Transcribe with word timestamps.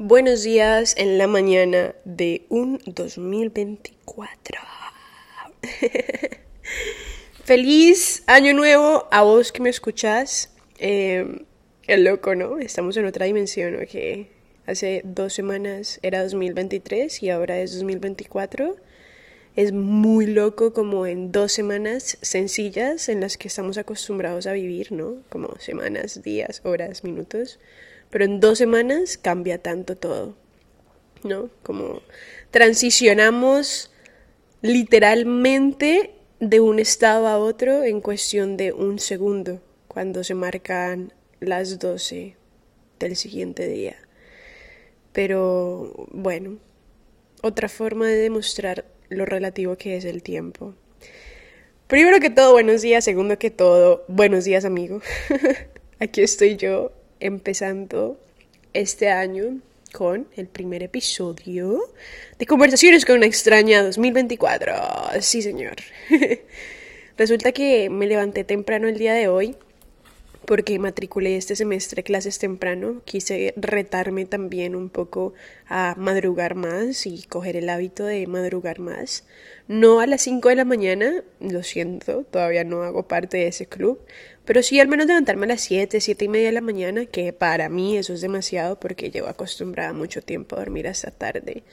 Buenos 0.00 0.44
días 0.44 0.94
en 0.96 1.18
la 1.18 1.26
mañana 1.26 1.92
de 2.04 2.46
un 2.50 2.80
2024. 2.86 4.60
Feliz 7.44 8.22
año 8.28 8.54
nuevo 8.54 9.08
a 9.10 9.22
vos 9.24 9.50
que 9.50 9.60
me 9.60 9.70
escuchás. 9.70 10.54
Eh, 10.78 11.44
el 11.88 12.04
loco, 12.04 12.36
¿no? 12.36 12.60
Estamos 12.60 12.96
en 12.96 13.06
otra 13.06 13.26
dimensión, 13.26 13.74
¿ok? 13.74 14.28
Hace 14.66 15.02
dos 15.04 15.32
semanas 15.32 15.98
era 16.02 16.22
2023 16.22 17.20
y 17.24 17.30
ahora 17.30 17.58
es 17.58 17.72
2024. 17.72 18.76
Es 19.56 19.72
muy 19.72 20.26
loco 20.26 20.72
como 20.72 21.06
en 21.06 21.32
dos 21.32 21.50
semanas 21.50 22.18
sencillas 22.22 23.08
en 23.08 23.20
las 23.20 23.36
que 23.36 23.48
estamos 23.48 23.78
acostumbrados 23.78 24.46
a 24.46 24.52
vivir, 24.52 24.92
¿no? 24.92 25.24
Como 25.28 25.56
semanas, 25.58 26.22
días, 26.22 26.60
horas, 26.62 27.02
minutos 27.02 27.58
pero 28.10 28.24
en 28.24 28.40
dos 28.40 28.58
semanas 28.58 29.18
cambia 29.18 29.58
tanto 29.58 29.96
todo, 29.96 30.36
¿no? 31.24 31.50
Como 31.62 32.02
transicionamos 32.50 33.90
literalmente 34.62 36.14
de 36.40 36.60
un 36.60 36.78
estado 36.78 37.28
a 37.28 37.38
otro 37.38 37.82
en 37.82 38.00
cuestión 38.00 38.56
de 38.56 38.72
un 38.72 38.98
segundo, 38.98 39.60
cuando 39.88 40.24
se 40.24 40.34
marcan 40.34 41.12
las 41.40 41.78
12 41.78 42.36
del 42.98 43.16
siguiente 43.16 43.66
día. 43.68 43.96
Pero 45.12 46.06
bueno, 46.10 46.58
otra 47.42 47.68
forma 47.68 48.06
de 48.06 48.16
demostrar 48.16 48.84
lo 49.08 49.24
relativo 49.24 49.76
que 49.76 49.96
es 49.96 50.04
el 50.04 50.22
tiempo. 50.22 50.74
Primero 51.86 52.20
que 52.20 52.30
todo, 52.30 52.52
buenos 52.52 52.82
días. 52.82 53.04
Segundo 53.04 53.38
que 53.38 53.50
todo, 53.50 54.04
buenos 54.08 54.44
días, 54.44 54.64
amigo. 54.64 55.00
Aquí 56.00 56.22
estoy 56.22 56.56
yo 56.56 56.92
empezando 57.20 58.18
este 58.72 59.10
año 59.10 59.60
con 59.92 60.26
el 60.36 60.46
primer 60.46 60.82
episodio 60.82 61.80
de 62.38 62.46
Conversaciones 62.46 63.04
con 63.04 63.16
una 63.16 63.26
extraña 63.26 63.82
2024. 63.82 64.74
Sí, 65.20 65.42
señor. 65.42 65.76
Resulta 67.16 67.52
que 67.52 67.90
me 67.90 68.06
levanté 68.06 68.44
temprano 68.44 68.86
el 68.88 68.98
día 68.98 69.14
de 69.14 69.28
hoy 69.28 69.56
porque 70.48 70.78
matriculé 70.78 71.36
este 71.36 71.56
semestre 71.56 72.02
clases 72.02 72.38
temprano. 72.38 73.02
Quise 73.04 73.52
retarme 73.56 74.24
también 74.24 74.74
un 74.74 74.88
poco 74.88 75.34
a 75.68 75.94
madrugar 75.98 76.54
más 76.54 77.04
y 77.04 77.24
coger 77.24 77.56
el 77.56 77.68
hábito 77.68 78.06
de 78.06 78.26
madrugar 78.26 78.78
más. 78.78 79.24
No 79.66 80.00
a 80.00 80.06
las 80.06 80.22
5 80.22 80.48
de 80.48 80.54
la 80.54 80.64
mañana, 80.64 81.22
lo 81.40 81.62
siento, 81.62 82.22
todavía 82.22 82.64
no 82.64 82.82
hago 82.82 83.06
parte 83.06 83.36
de 83.36 83.48
ese 83.48 83.66
club, 83.66 84.00
pero 84.48 84.62
sí 84.62 84.80
al 84.80 84.88
menos 84.88 85.06
levantarme 85.06 85.44
a 85.44 85.48
las 85.48 85.60
7, 85.60 86.00
7 86.00 86.24
y 86.24 86.28
media 86.28 86.46
de 86.46 86.52
la 86.52 86.62
mañana, 86.62 87.04
que 87.04 87.34
para 87.34 87.68
mí 87.68 87.98
eso 87.98 88.14
es 88.14 88.22
demasiado 88.22 88.80
porque 88.80 89.10
llevo 89.10 89.28
acostumbrada 89.28 89.92
mucho 89.92 90.22
tiempo 90.22 90.56
a 90.56 90.60
dormir 90.60 90.88
hasta 90.88 91.10
tarde. 91.10 91.64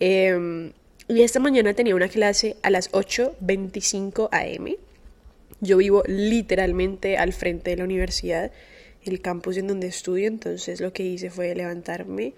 Em, 0.00 0.72
y 1.06 1.22
esta 1.22 1.38
mañana 1.38 1.72
tenía 1.72 1.94
una 1.94 2.08
clase 2.08 2.56
a 2.64 2.70
las 2.70 2.90
8.25 2.90 4.28
am. 4.32 4.74
Yo 5.60 5.76
vivo 5.76 6.02
literalmente 6.08 7.16
al 7.16 7.32
frente 7.32 7.70
de 7.70 7.76
la 7.76 7.84
universidad, 7.84 8.50
el 9.04 9.20
campus 9.20 9.56
en 9.58 9.68
donde 9.68 9.86
estudio, 9.86 10.26
entonces 10.26 10.80
lo 10.80 10.92
que 10.92 11.04
hice 11.04 11.30
fue 11.30 11.54
levantarme, 11.54 12.32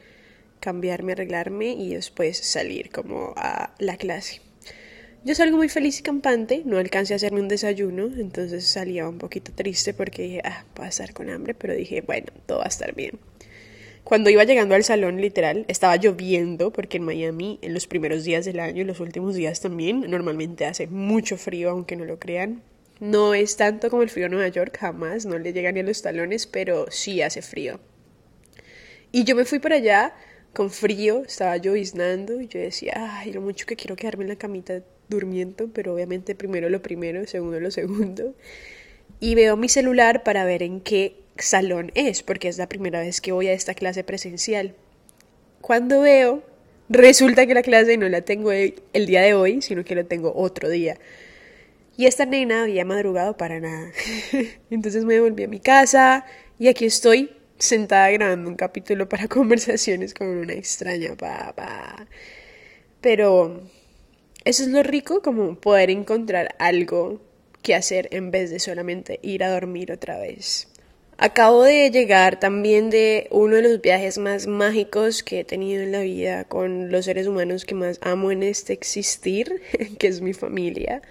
cambiarme, 0.61 1.13
arreglarme 1.13 1.69
y 1.69 1.95
después 1.95 2.37
salir 2.37 2.91
como 2.91 3.33
a 3.39 3.73
la 3.79 3.97
clase. 3.97 4.52
Yo 5.25 5.37
salgo 5.37 5.57
muy 5.57 5.69
feliz 5.69 6.01
y 6.01 6.03
campante, 6.03 6.63
no 6.65 6.79
alcancé 6.79 7.13
a 7.13 7.17
hacerme 7.17 7.39
un 7.39 7.47
desayuno, 7.47 8.11
entonces 8.19 8.67
salía 8.67 9.09
un 9.09 9.19
poquito 9.19 9.53
triste 9.53 9.95
porque 9.95 10.23
dije, 10.23 10.41
ah, 10.43 10.65
voy 10.75 10.87
a 10.87 10.89
estar 10.89 11.13
con 11.13 11.31
hambre, 11.31 11.55
pero 11.55 11.75
dije, 11.75 12.01
bueno, 12.01 12.27
todo 12.47 12.59
va 12.59 12.65
a 12.65 12.69
estar 12.69 12.93
bien. 12.93 13.21
Cuando 14.03 14.31
iba 14.31 14.43
llegando 14.43 14.75
al 14.75 14.83
salón, 14.83 15.21
literal, 15.21 15.65
estaba 15.69 15.95
lloviendo, 15.95 16.73
porque 16.73 16.97
en 16.97 17.05
Miami, 17.05 17.61
en 17.63 17.73
los 17.73 17.87
primeros 17.87 18.25
días 18.25 18.45
del 18.45 18.59
año 18.59 18.83
y 18.83 18.85
los 18.85 18.99
últimos 18.99 19.37
días 19.37 19.61
también, 19.61 20.01
normalmente 20.11 20.67
hace 20.67 20.89
mucho 20.89 21.37
frío, 21.37 21.71
aunque 21.71 21.95
no 21.95 22.05
lo 22.05 22.19
crean. 22.19 22.61
No 22.99 23.33
es 23.33 23.57
tanto 23.57 23.91
como 23.91 24.03
el 24.03 24.11
frío 24.11 24.25
de 24.25 24.31
Nueva 24.31 24.49
York, 24.49 24.77
jamás, 24.81 25.25
no 25.25 25.39
le 25.39 25.53
llega 25.53 25.71
ni 25.71 25.81
a 25.81 25.85
los 25.85 26.03
talones, 26.03 26.49
pero 26.49 26.91
sí 26.91 27.23
hace 27.23 27.43
frío. 27.43 27.79
Y 29.13 29.23
yo 29.23 29.37
me 29.37 29.45
fui 29.45 29.61
para 29.61 29.77
allá 29.77 30.17
con 30.53 30.69
frío, 30.69 31.23
estaba 31.25 31.57
lloviznando, 31.59 32.41
y 32.41 32.49
yo 32.49 32.59
decía, 32.59 32.95
ay, 33.21 33.33
lo 33.33 33.41
mucho 33.41 33.67
que 33.67 33.77
quiero 33.77 33.95
quedarme 33.95 34.25
en 34.25 34.31
la 34.31 34.37
camita 34.37 34.83
durmiendo, 35.13 35.69
pero 35.73 35.95
obviamente 35.95 36.35
primero 36.35 36.69
lo 36.69 36.83
primero, 36.83 37.27
segundo 37.27 37.61
lo 37.61 37.71
segundo. 37.71 38.35
Y 39.21 39.35
veo 39.35 39.57
mi 39.57 39.69
celular 39.69 40.25
para 40.25 40.45
ver 40.45 40.63
en 40.63 40.81
qué 40.81 41.17
salón 41.39 41.93
es, 41.95 42.23
porque 42.23 42.49
es 42.49 42.59
la 42.59 42.69
primera 42.69 43.01
vez 43.01 43.21
que 43.21 43.33
voy 43.33 43.49
a 43.49 43.53
esta 43.53 43.75
clase 43.75 44.05
presencial. 44.05 44.75
Cuando 45.61 46.01
veo, 46.01 46.43
resulta 46.89 47.47
que 47.47 47.55
la 47.55 47.63
clase 47.63 47.97
no 47.97 48.09
la 48.09 48.23
tengo 48.23 48.51
el 48.53 49.07
día 49.07 49.23
de 49.23 49.35
hoy, 49.35 49.63
sino 49.63 49.85
que 49.85 49.95
la 49.95 50.05
tengo 50.05 50.33
otro 50.35 50.69
día. 50.69 50.99
Y 51.97 52.07
esta 52.07 52.25
nena 52.25 52.63
había 52.63 52.85
madrugado 52.85 53.37
para 53.37 53.61
nada. 53.61 53.93
Entonces 54.71 55.05
me 55.05 55.21
volví 55.21 55.45
a 55.45 55.49
mi 55.49 55.61
casa 55.61 56.25
y 56.59 56.69
aquí 56.69 56.87
estoy 56.87 57.31
sentada 57.59 58.11
grabando 58.11 58.49
un 58.49 58.57
capítulo 58.57 59.09
para 59.09 59.29
conversaciones 59.29 60.15
con 60.15 60.29
una 60.29 60.55
extraña 60.55 61.15
papá. 61.17 62.07
Pero 63.01 63.63
eso 64.45 64.63
es 64.63 64.69
lo 64.69 64.83
rico, 64.83 65.23
como 65.23 65.57
poder 65.57 65.91
encontrar 65.91 66.55
algo 66.59 67.21
que 67.63 67.75
hacer 67.75 68.09
en 68.11 68.31
vez 68.31 68.51
de 68.51 68.59
solamente 68.59 69.21
ir 69.23 69.45
a 69.45 69.51
dormir 69.51 69.93
otra 69.93 70.19
vez. 70.19 70.69
Acabo 71.19 71.63
de 71.63 71.91
llegar 71.91 72.41
también 72.41 72.91
de 72.91 73.29
uno 73.31 73.57
de 73.57 73.63
los 73.63 73.81
viajes 73.81 74.19
más 74.19 74.49
mágicos 74.49 75.23
que 75.23 75.41
he 75.41 75.45
tenido 75.45 75.83
en 75.83 75.93
la 75.93 76.01
vida 76.01 76.45
con 76.45 76.91
los 76.91 77.05
seres 77.05 77.29
humanos 77.29 77.65
que 77.65 77.77
más 77.77 78.01
amo 78.03 78.33
en 78.33 78.43
este 78.43 78.73
existir, 78.73 79.63
que 79.99 80.09
es 80.09 80.21
mi 80.21 80.33
familia. 80.33 81.03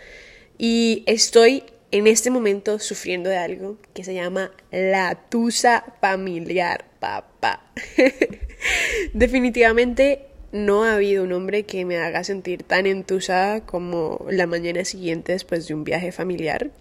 Y 0.57 1.03
estoy 1.05 1.63
en 1.91 2.07
este 2.07 2.29
momento 2.29 2.79
sufriendo 2.79 3.29
de 3.29 3.37
algo 3.37 3.77
que 3.93 4.03
se 4.03 4.13
llama 4.13 4.51
la 4.71 5.15
tusa 5.29 5.85
familiar, 6.01 6.85
papá. 6.99 7.71
Definitivamente 9.13 10.30
no 10.51 10.83
ha 10.83 10.95
habido 10.95 11.23
un 11.23 11.33
hombre 11.33 11.63
que 11.63 11.85
me 11.85 11.97
haga 11.97 12.23
sentir 12.23 12.63
tan 12.63 12.85
entusada 12.85 13.61
como 13.65 14.25
la 14.29 14.47
mañana 14.47 14.85
siguiente 14.85 15.31
después 15.31 15.67
de 15.67 15.73
un 15.73 15.83
viaje 15.83 16.11
familiar. 16.11 16.71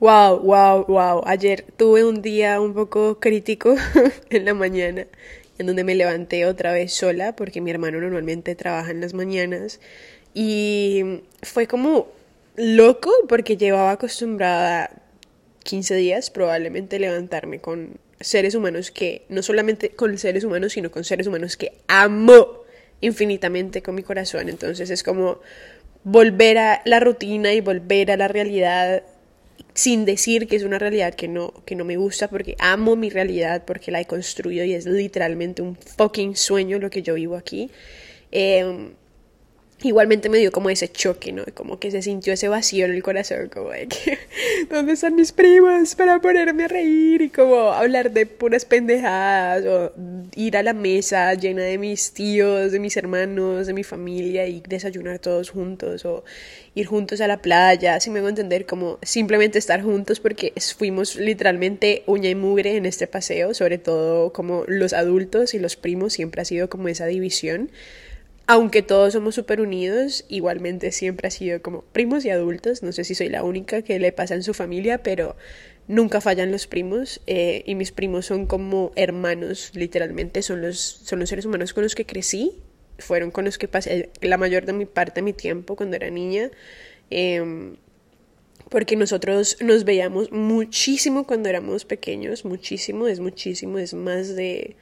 Wow, 0.00 0.40
wow, 0.40 0.84
wow. 0.86 1.22
Ayer 1.26 1.64
tuve 1.76 2.04
un 2.04 2.22
día 2.22 2.60
un 2.60 2.72
poco 2.72 3.18
crítico 3.18 3.74
en 4.30 4.44
la 4.44 4.54
mañana, 4.54 5.06
en 5.58 5.66
donde 5.66 5.84
me 5.84 5.94
levanté 5.94 6.46
otra 6.46 6.72
vez 6.72 6.94
sola, 6.94 7.34
porque 7.34 7.60
mi 7.60 7.70
hermano 7.70 8.00
normalmente 8.00 8.54
trabaja 8.54 8.92
en 8.92 9.00
las 9.00 9.12
mañanas. 9.12 9.80
Y 10.34 11.22
fue 11.42 11.66
como 11.66 12.06
loco, 12.56 13.10
porque 13.28 13.56
llevaba 13.56 13.92
acostumbrada 13.92 14.90
15 15.64 15.96
días 15.96 16.30
probablemente 16.30 16.98
levantarme 16.98 17.60
con 17.60 17.98
seres 18.20 18.54
humanos 18.54 18.90
que, 18.90 19.22
no 19.28 19.42
solamente 19.42 19.90
con 19.90 20.18
seres 20.18 20.44
humanos, 20.44 20.72
sino 20.72 20.90
con 20.90 21.04
seres 21.04 21.26
humanos 21.26 21.56
que 21.56 21.72
amo 21.86 22.64
infinitamente 23.00 23.82
con 23.82 23.94
mi 23.94 24.02
corazón. 24.02 24.48
Entonces 24.48 24.90
es 24.90 25.02
como 25.02 25.40
volver 26.04 26.58
a 26.58 26.82
la 26.84 27.00
rutina 27.00 27.52
y 27.52 27.60
volver 27.60 28.10
a 28.10 28.16
la 28.16 28.28
realidad 28.28 29.02
sin 29.74 30.04
decir 30.04 30.48
que 30.48 30.56
es 30.56 30.64
una 30.64 30.78
realidad 30.78 31.14
que 31.14 31.28
no, 31.28 31.52
que 31.64 31.76
no 31.76 31.84
me 31.84 31.96
gusta 31.96 32.28
porque 32.28 32.56
amo 32.58 32.96
mi 32.96 33.10
realidad, 33.10 33.64
porque 33.64 33.92
la 33.92 34.00
he 34.00 34.06
construido 34.06 34.64
y 34.64 34.74
es 34.74 34.86
literalmente 34.86 35.62
un 35.62 35.76
fucking 35.76 36.36
sueño 36.36 36.78
lo 36.78 36.90
que 36.90 37.02
yo 37.02 37.14
vivo 37.14 37.36
aquí. 37.36 37.70
Eh, 38.32 38.90
igualmente 39.82 40.28
me 40.28 40.38
dio 40.38 40.50
como 40.50 40.70
ese 40.70 40.88
choque, 40.88 41.32
¿no? 41.32 41.44
Como 41.54 41.78
que 41.78 41.90
se 41.90 42.02
sintió 42.02 42.32
ese 42.32 42.48
vacío 42.48 42.84
en 42.86 42.92
el 42.92 43.02
corazón, 43.02 43.48
como 43.48 43.70
de 43.70 43.86
que, 43.86 44.18
¿dónde 44.70 44.94
están 44.94 45.14
mis 45.14 45.32
primos 45.32 45.94
para 45.94 46.20
ponerme 46.20 46.64
a 46.64 46.68
reír? 46.68 47.22
Y 47.22 47.28
como 47.28 47.70
hablar 47.70 48.10
de 48.10 48.26
puras 48.26 48.64
pendejadas, 48.64 49.64
o 49.66 49.92
ir 50.34 50.56
a 50.56 50.62
la 50.62 50.72
mesa 50.72 51.32
llena 51.34 51.62
de 51.62 51.78
mis 51.78 52.12
tíos, 52.12 52.72
de 52.72 52.80
mis 52.80 52.96
hermanos, 52.96 53.66
de 53.66 53.72
mi 53.72 53.84
familia 53.84 54.46
y 54.46 54.62
desayunar 54.66 55.20
todos 55.20 55.50
juntos, 55.50 56.04
o 56.04 56.24
ir 56.74 56.86
juntos 56.86 57.20
a 57.20 57.28
la 57.28 57.40
playa, 57.40 58.00
si 58.00 58.10
me 58.10 58.18
hago 58.18 58.28
entender, 58.28 58.66
como 58.66 58.98
simplemente 59.02 59.58
estar 59.58 59.82
juntos 59.82 60.20
porque 60.20 60.52
fuimos 60.76 61.16
literalmente 61.16 62.02
uña 62.06 62.30
y 62.30 62.34
mugre 62.34 62.76
en 62.76 62.86
este 62.86 63.06
paseo, 63.06 63.54
sobre 63.54 63.78
todo 63.78 64.32
como 64.32 64.64
los 64.66 64.92
adultos 64.92 65.54
y 65.54 65.58
los 65.60 65.76
primos, 65.76 66.12
siempre 66.14 66.42
ha 66.42 66.44
sido 66.44 66.68
como 66.68 66.88
esa 66.88 67.06
división 67.06 67.70
aunque 68.50 68.80
todos 68.80 69.12
somos 69.12 69.34
súper 69.34 69.60
unidos, 69.60 70.24
igualmente 70.30 70.90
siempre 70.90 71.28
ha 71.28 71.30
sido 71.30 71.60
como 71.60 71.82
primos 71.82 72.24
y 72.24 72.30
adultos. 72.30 72.82
No 72.82 72.92
sé 72.92 73.04
si 73.04 73.14
soy 73.14 73.28
la 73.28 73.44
única 73.44 73.82
que 73.82 73.98
le 73.98 74.10
pasa 74.10 74.34
en 74.34 74.42
su 74.42 74.54
familia, 74.54 75.02
pero 75.02 75.36
nunca 75.86 76.22
fallan 76.22 76.50
los 76.50 76.66
primos. 76.66 77.20
Eh, 77.26 77.62
y 77.66 77.74
mis 77.74 77.92
primos 77.92 78.24
son 78.24 78.46
como 78.46 78.90
hermanos, 78.96 79.72
literalmente. 79.74 80.40
Son 80.40 80.62
los, 80.62 80.78
son 80.78 81.18
los 81.20 81.28
seres 81.28 81.44
humanos 81.44 81.74
con 81.74 81.82
los 81.82 81.94
que 81.94 82.06
crecí. 82.06 82.62
Fueron 82.96 83.30
con 83.30 83.44
los 83.44 83.58
que 83.58 83.68
pasé 83.68 84.08
la 84.22 84.38
mayor 84.38 84.64
de 84.64 84.72
mi 84.72 84.86
parte 84.86 85.16
de 85.16 85.22
mi 85.22 85.34
tiempo 85.34 85.76
cuando 85.76 85.96
era 85.96 86.08
niña. 86.08 86.50
Em, 87.10 87.76
porque 88.70 88.96
nosotros 88.96 89.58
nos 89.60 89.84
veíamos 89.84 90.32
muchísimo 90.32 91.26
cuando 91.26 91.50
éramos 91.50 91.84
pequeños, 91.84 92.46
muchísimo, 92.46 93.08
es 93.08 93.20
muchísimo, 93.20 93.78
es 93.78 93.92
más 93.92 94.34
de 94.34 94.76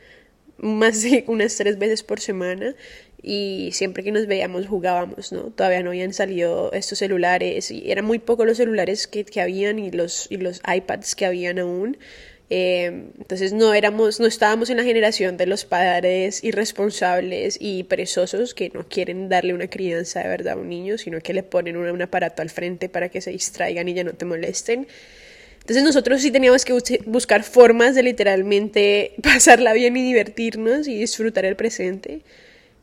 más 0.58 1.02
de 1.02 1.24
unas 1.26 1.56
tres 1.56 1.78
veces 1.78 2.02
por 2.02 2.20
semana 2.20 2.74
y 3.22 3.70
siempre 3.72 4.02
que 4.04 4.12
nos 4.12 4.26
veíamos 4.26 4.66
jugábamos, 4.66 5.32
¿no? 5.32 5.44
Todavía 5.50 5.82
no 5.82 5.90
habían 5.90 6.12
salido 6.12 6.72
estos 6.72 6.98
celulares 6.98 7.70
y 7.70 7.90
eran 7.90 8.04
muy 8.04 8.18
pocos 8.18 8.46
los 8.46 8.56
celulares 8.56 9.06
que, 9.06 9.24
que 9.24 9.40
habían 9.40 9.78
y 9.78 9.90
los, 9.90 10.26
y 10.30 10.36
los 10.36 10.60
iPads 10.66 11.14
que 11.14 11.26
habían 11.26 11.58
aún. 11.58 11.98
Eh, 12.48 12.86
entonces 13.18 13.52
no 13.52 13.74
éramos, 13.74 14.20
no 14.20 14.26
estábamos 14.26 14.70
en 14.70 14.76
la 14.76 14.84
generación 14.84 15.36
de 15.36 15.46
los 15.46 15.64
padres 15.64 16.44
irresponsables 16.44 17.58
y 17.60 17.82
perezosos 17.84 18.54
que 18.54 18.70
no 18.70 18.86
quieren 18.88 19.28
darle 19.28 19.52
una 19.52 19.68
crianza 19.68 20.20
de 20.20 20.28
verdad 20.28 20.54
a 20.54 20.56
un 20.56 20.68
niño, 20.68 20.96
sino 20.96 21.20
que 21.20 21.34
le 21.34 21.42
ponen 21.42 21.76
un, 21.76 21.88
un 21.90 22.02
aparato 22.02 22.42
al 22.42 22.50
frente 22.50 22.88
para 22.88 23.08
que 23.08 23.20
se 23.20 23.30
distraigan 23.30 23.88
y 23.88 23.94
ya 23.94 24.04
no 24.04 24.14
te 24.14 24.24
molesten. 24.24 24.86
Entonces 25.66 25.82
nosotros 25.82 26.22
sí 26.22 26.30
teníamos 26.30 26.64
que 26.64 26.78
buscar 27.06 27.42
formas 27.42 27.96
de 27.96 28.04
literalmente 28.04 29.14
pasarla 29.22 29.72
bien 29.72 29.96
y 29.96 30.02
divertirnos 30.04 30.86
y 30.86 30.96
disfrutar 30.96 31.44
el 31.44 31.56
presente. 31.56 32.22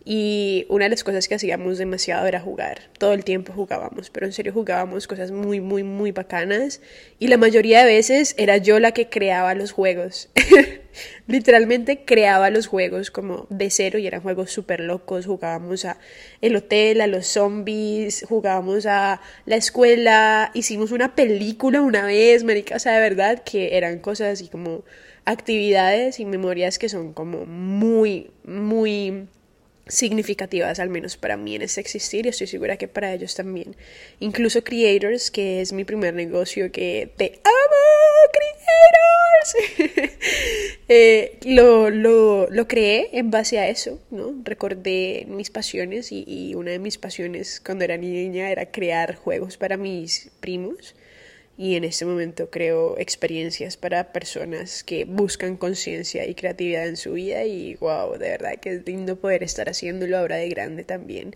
Y 0.05 0.65
una 0.67 0.85
de 0.85 0.89
las 0.89 1.03
cosas 1.03 1.29
que 1.29 1.35
hacíamos 1.35 1.77
demasiado 1.77 2.27
era 2.27 2.41
jugar. 2.41 2.89
Todo 2.97 3.13
el 3.13 3.23
tiempo 3.23 3.53
jugábamos, 3.53 4.09
pero 4.09 4.25
en 4.25 4.33
serio 4.33 4.51
jugábamos 4.51 5.07
cosas 5.07 5.31
muy, 5.31 5.61
muy, 5.61 5.83
muy 5.83 6.11
bacanas. 6.11 6.81
Y 7.19 7.27
la 7.27 7.37
mayoría 7.37 7.79
de 7.79 7.85
veces 7.85 8.35
era 8.37 8.57
yo 8.57 8.79
la 8.79 8.91
que 8.91 9.07
creaba 9.07 9.55
los 9.55 9.71
juegos. 9.71 10.29
Literalmente 11.27 12.03
creaba 12.03 12.49
los 12.49 12.67
juegos 12.67 13.11
como 13.11 13.47
de 13.49 13.69
cero 13.69 13.97
y 13.97 14.05
eran 14.05 14.21
juegos 14.21 14.51
súper 14.51 14.81
locos. 14.81 15.25
Jugábamos 15.25 15.85
a 15.85 15.97
el 16.41 16.57
hotel, 16.57 16.99
a 16.99 17.07
los 17.07 17.25
zombies, 17.27 18.25
jugábamos 18.27 18.85
a 18.85 19.21
la 19.45 19.55
escuela. 19.55 20.51
Hicimos 20.53 20.91
una 20.91 21.15
película 21.15 21.81
una 21.81 22.05
vez, 22.05 22.43
marica. 22.43 22.75
O 22.75 22.79
sea, 22.79 22.93
de 22.93 22.99
verdad 22.99 23.41
que 23.43 23.77
eran 23.77 23.99
cosas 23.99 24.33
así 24.33 24.49
como 24.49 24.83
actividades 25.23 26.19
y 26.19 26.25
memorias 26.25 26.77
que 26.77 26.89
son 26.89 27.13
como 27.13 27.45
muy, 27.45 28.31
muy 28.43 29.27
significativas, 29.87 30.79
al 30.79 30.89
menos 30.89 31.17
para 31.17 31.35
mí 31.35 31.55
en 31.55 31.61
ese 31.63 31.81
existir 31.81 32.25
y 32.25 32.29
estoy 32.29 32.47
segura 32.47 32.77
que 32.77 32.87
para 32.87 33.13
ellos 33.13 33.35
también. 33.35 33.75
Incluso 34.19 34.63
Creators, 34.63 35.29
que 35.29 35.61
es 35.61 35.73
mi 35.73 35.83
primer 35.83 36.13
negocio 36.13 36.71
que 36.71 37.11
te 37.17 37.39
amo, 37.43 37.73
Creators, 38.33 40.17
eh, 40.87 41.37
lo, 41.43 41.89
lo, 41.89 42.49
lo, 42.49 42.67
creé 42.67 43.09
en 43.13 43.29
base 43.29 43.59
a 43.59 43.67
eso, 43.67 43.99
¿no? 44.09 44.33
Recordé 44.43 45.25
mis 45.27 45.49
pasiones 45.49 46.11
y, 46.11 46.23
y 46.25 46.55
una 46.55 46.71
de 46.71 46.79
mis 46.79 46.97
pasiones 46.97 47.61
cuando 47.63 47.83
era 47.83 47.97
niña 47.97 48.49
era 48.51 48.71
crear 48.71 49.15
juegos 49.15 49.57
para 49.57 49.75
mis 49.75 50.31
primos 50.39 50.95
y 51.57 51.75
en 51.75 51.83
este 51.83 52.05
momento 52.05 52.49
creo 52.49 52.97
experiencias 52.97 53.77
para 53.77 54.11
personas 54.11 54.83
que 54.83 55.05
buscan 55.05 55.55
conciencia 55.55 56.25
y 56.25 56.33
creatividad 56.33 56.87
en 56.87 56.97
su 56.97 57.13
vida 57.13 57.45
y 57.45 57.75
wow, 57.75 58.13
de 58.17 58.29
verdad 58.29 58.59
que 58.59 58.73
es 58.73 58.85
lindo 58.85 59.17
poder 59.17 59.43
estar 59.43 59.69
haciéndolo 59.69 60.17
ahora 60.17 60.37
de 60.37 60.49
grande 60.49 60.83
también. 60.83 61.35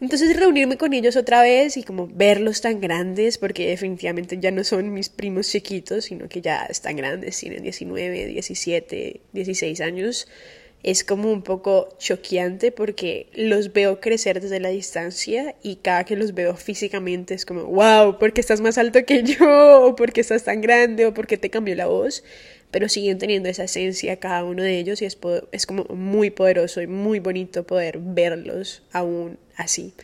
Entonces 0.00 0.36
reunirme 0.36 0.78
con 0.78 0.94
ellos 0.94 1.14
otra 1.14 1.42
vez 1.42 1.76
y 1.76 1.84
como 1.84 2.08
verlos 2.08 2.60
tan 2.60 2.80
grandes, 2.80 3.38
porque 3.38 3.68
definitivamente 3.68 4.36
ya 4.40 4.50
no 4.50 4.64
son 4.64 4.92
mis 4.92 5.08
primos 5.08 5.48
chiquitos, 5.48 6.06
sino 6.06 6.28
que 6.28 6.40
ya 6.40 6.64
están 6.64 6.96
grandes, 6.96 7.38
tienen 7.38 7.62
19, 7.62 8.26
17, 8.26 9.20
16 9.32 9.80
años, 9.80 10.26
es 10.82 11.04
como 11.04 11.30
un 11.30 11.42
poco 11.42 11.88
choqueante 11.98 12.72
porque 12.72 13.28
los 13.34 13.72
veo 13.72 14.00
crecer 14.00 14.40
desde 14.40 14.58
la 14.58 14.70
distancia 14.70 15.54
y 15.62 15.76
cada 15.76 16.04
que 16.04 16.16
los 16.16 16.34
veo 16.34 16.56
físicamente 16.56 17.34
es 17.34 17.46
como, 17.46 17.64
wow, 17.64 18.18
porque 18.18 18.40
estás 18.40 18.60
más 18.60 18.78
alto 18.78 19.04
que 19.04 19.22
yo, 19.22 19.86
o 19.86 19.96
porque 19.96 20.20
estás 20.20 20.44
tan 20.44 20.60
grande, 20.60 21.06
o 21.06 21.14
porque 21.14 21.36
te 21.36 21.50
cambió 21.50 21.74
la 21.76 21.86
voz, 21.86 22.24
pero 22.72 22.88
siguen 22.88 23.18
teniendo 23.18 23.48
esa 23.48 23.64
esencia 23.64 24.18
cada 24.18 24.44
uno 24.44 24.62
de 24.62 24.78
ellos 24.78 25.02
y 25.02 25.04
es, 25.04 25.18
es 25.52 25.66
como 25.66 25.84
muy 25.84 26.30
poderoso 26.30 26.82
y 26.82 26.88
muy 26.88 27.20
bonito 27.20 27.64
poder 27.64 27.98
verlos 27.98 28.82
aún 28.92 29.38
así. 29.56 29.94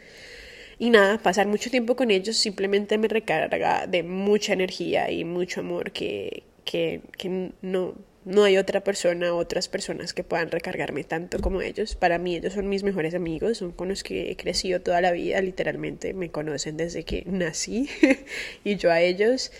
Y 0.78 0.90
nada, 0.90 1.18
pasar 1.18 1.48
mucho 1.48 1.70
tiempo 1.70 1.96
con 1.96 2.12
ellos 2.12 2.36
simplemente 2.36 2.98
me 2.98 3.08
recarga 3.08 3.88
de 3.88 4.04
mucha 4.04 4.52
energía 4.52 5.10
y 5.10 5.24
mucho 5.24 5.60
amor 5.60 5.90
que, 5.90 6.44
que, 6.64 7.00
que 7.16 7.50
no, 7.62 7.94
no 8.28 8.44
hay 8.44 8.58
otra 8.58 8.84
persona, 8.84 9.32
otras 9.32 9.68
personas 9.68 10.12
que 10.12 10.22
puedan 10.22 10.50
recargarme 10.50 11.02
tanto 11.02 11.38
como 11.40 11.62
ellos. 11.62 11.94
Para 11.94 12.18
mí 12.18 12.36
ellos 12.36 12.52
son 12.52 12.68
mis 12.68 12.82
mejores 12.82 13.14
amigos, 13.14 13.56
son 13.56 13.72
con 13.72 13.88
los 13.88 14.02
que 14.02 14.30
he 14.30 14.36
crecido 14.36 14.82
toda 14.82 15.00
la 15.00 15.12
vida, 15.12 15.40
literalmente 15.40 16.12
me 16.12 16.30
conocen 16.30 16.76
desde 16.76 17.04
que 17.04 17.24
nací 17.26 17.88
y 18.64 18.76
yo 18.76 18.92
a 18.92 19.00
ellos 19.00 19.50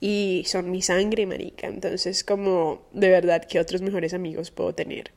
y 0.00 0.44
son 0.46 0.70
mi 0.70 0.80
sangre, 0.80 1.26
marica. 1.26 1.66
Entonces, 1.66 2.22
como 2.22 2.86
de 2.92 3.10
verdad 3.10 3.44
que 3.44 3.58
otros 3.58 3.82
mejores 3.82 4.14
amigos 4.14 4.52
puedo 4.52 4.72
tener. 4.72 5.10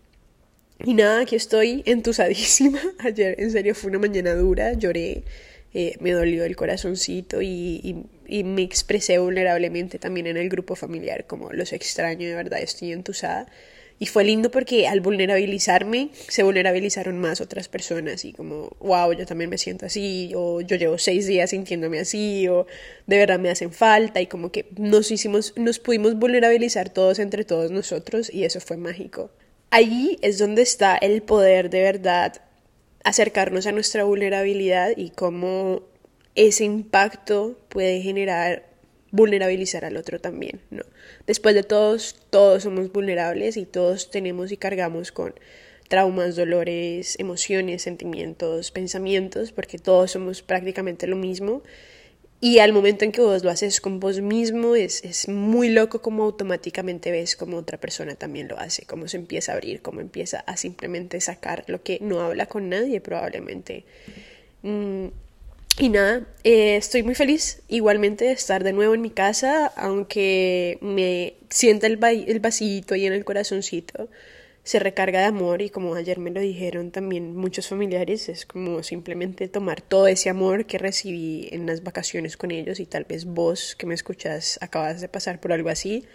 Y 0.83 0.95
nada, 0.95 1.21
aquí 1.21 1.35
estoy 1.35 1.83
entusadísima. 1.85 2.81
Ayer 2.99 3.35
en 3.39 3.51
serio 3.51 3.75
fue 3.75 3.91
una 3.91 3.99
mañana 3.99 4.33
dura, 4.33 4.73
lloré, 4.73 5.23
eh, 5.75 5.97
me 5.99 6.13
dolió 6.13 6.45
el 6.45 6.55
corazoncito 6.55 7.43
y 7.43 7.79
y 7.83 7.95
me 8.43 8.61
expresé 8.61 9.19
vulnerablemente 9.19 9.99
también 9.99 10.27
en 10.27 10.37
el 10.37 10.49
grupo 10.49 10.75
familiar, 10.75 11.25
como 11.25 11.51
los 11.51 11.73
extraño, 11.73 12.27
de 12.27 12.35
verdad, 12.35 12.59
estoy 12.59 12.91
entusada. 12.91 13.47
Y 13.99 14.05
fue 14.05 14.23
lindo 14.23 14.51
porque 14.51 14.87
al 14.87 15.01
vulnerabilizarme, 15.01 16.09
se 16.27 16.43
vulnerabilizaron 16.43 17.19
más 17.19 17.41
otras 17.41 17.67
personas 17.67 18.25
y 18.25 18.33
como, 18.33 18.69
wow, 18.79 19.11
yo 19.13 19.25
también 19.25 19.49
me 19.49 19.57
siento 19.57 19.87
así, 19.87 20.31
o 20.35 20.61
yo 20.61 20.75
llevo 20.75 20.99
seis 20.99 21.25
días 21.25 21.49
sintiéndome 21.49 21.99
así, 21.99 22.47
o 22.47 22.67
de 23.07 23.17
verdad 23.17 23.39
me 23.39 23.49
hacen 23.49 23.71
falta, 23.71 24.21
y 24.21 24.27
como 24.27 24.51
que 24.51 24.67
nos 24.77 25.09
hicimos, 25.09 25.53
nos 25.55 25.79
pudimos 25.79 26.15
vulnerabilizar 26.15 26.89
todos 26.89 27.17
entre 27.17 27.43
todos 27.43 27.71
nosotros, 27.71 28.31
y 28.31 28.43
eso 28.43 28.59
fue 28.59 28.77
mágico. 28.77 29.31
Allí 29.71 30.19
es 30.21 30.37
donde 30.37 30.61
está 30.61 30.95
el 30.95 31.23
poder 31.23 31.71
de 31.71 31.81
verdad 31.81 32.41
acercarnos 33.03 33.65
a 33.65 33.71
nuestra 33.71 34.03
vulnerabilidad 34.03 34.91
y 34.95 35.09
cómo 35.09 35.81
ese 36.37 36.63
impacto 36.63 37.57
puede 37.67 37.99
generar 37.99 38.63
vulnerabilizar 39.11 39.85
al 39.85 39.97
otro 39.97 40.21
también, 40.21 40.61
¿no? 40.69 40.83
Después 41.25 41.55
de 41.55 41.63
todos, 41.63 42.15
todos 42.29 42.63
somos 42.63 42.91
vulnerables 42.91 43.57
y 43.57 43.65
todos 43.65 44.11
tenemos 44.11 44.51
y 44.51 44.57
cargamos 44.57 45.11
con 45.11 45.33
traumas, 45.87 46.35
dolores, 46.35 47.17
emociones, 47.17 47.81
sentimientos, 47.81 48.71
pensamientos, 48.71 49.51
porque 49.51 49.79
todos 49.79 50.11
somos 50.11 50.43
prácticamente 50.43 51.07
lo 51.07 51.15
mismo. 51.15 51.63
Y 52.39 52.59
al 52.59 52.71
momento 52.71 53.03
en 53.03 53.11
que 53.11 53.21
vos 53.21 53.43
lo 53.43 53.49
haces 53.49 53.81
con 53.81 53.99
vos 53.99 54.21
mismo, 54.21 54.75
es, 54.75 55.03
es 55.03 55.27
muy 55.27 55.69
loco 55.69 56.03
como 56.03 56.23
automáticamente 56.25 57.09
ves 57.09 57.35
como 57.35 57.57
otra 57.57 57.79
persona 57.79 58.13
también 58.13 58.47
lo 58.47 58.59
hace, 58.59 58.85
cómo 58.85 59.07
se 59.07 59.17
empieza 59.17 59.53
a 59.53 59.55
abrir, 59.55 59.81
cómo 59.81 60.01
empieza 60.01 60.41
a 60.41 60.55
simplemente 60.55 61.19
sacar 61.19 61.63
lo 61.65 61.81
que 61.81 61.97
no 61.99 62.21
habla 62.21 62.45
con 62.45 62.69
nadie 62.69 63.01
probablemente. 63.01 63.85
Mm, 64.61 65.07
y 65.79 65.89
nada, 65.89 66.25
eh, 66.43 66.75
estoy 66.75 67.03
muy 67.03 67.13
feliz 67.13 67.61
igualmente 67.67 68.25
de 68.25 68.31
estar 68.31 68.63
de 68.63 68.73
nuevo 68.73 68.95
en 68.95 69.01
mi 69.01 69.11
casa, 69.11 69.67
aunque 69.75 70.79
me 70.81 71.35
sienta 71.49 71.85
el, 71.85 71.99
el 72.03 72.39
vacío 72.39 72.83
ahí 72.89 73.05
en 73.05 73.13
el 73.13 73.23
corazoncito, 73.23 74.09
se 74.63 74.79
recarga 74.79 75.19
de 75.19 75.25
amor 75.25 75.61
y 75.61 75.69
como 75.69 75.93
ayer 75.93 76.17
me 76.19 76.31
lo 76.31 76.41
dijeron 76.41 76.91
también 76.91 77.35
muchos 77.35 77.67
familiares, 77.67 78.27
es 78.27 78.45
como 78.45 78.81
simplemente 78.81 79.47
tomar 79.47 79.81
todo 79.81 80.07
ese 80.07 80.29
amor 80.29 80.65
que 80.65 80.79
recibí 80.79 81.47
en 81.51 81.67
las 81.67 81.83
vacaciones 81.83 82.37
con 82.37 82.51
ellos 82.51 82.79
y 82.79 82.87
tal 82.87 83.05
vez 83.05 83.25
vos 83.25 83.75
que 83.77 83.85
me 83.85 83.93
escuchas 83.93 84.57
acabas 84.61 84.99
de 84.99 85.09
pasar 85.09 85.39
por 85.39 85.53
algo 85.53 85.69
así, 85.69 86.05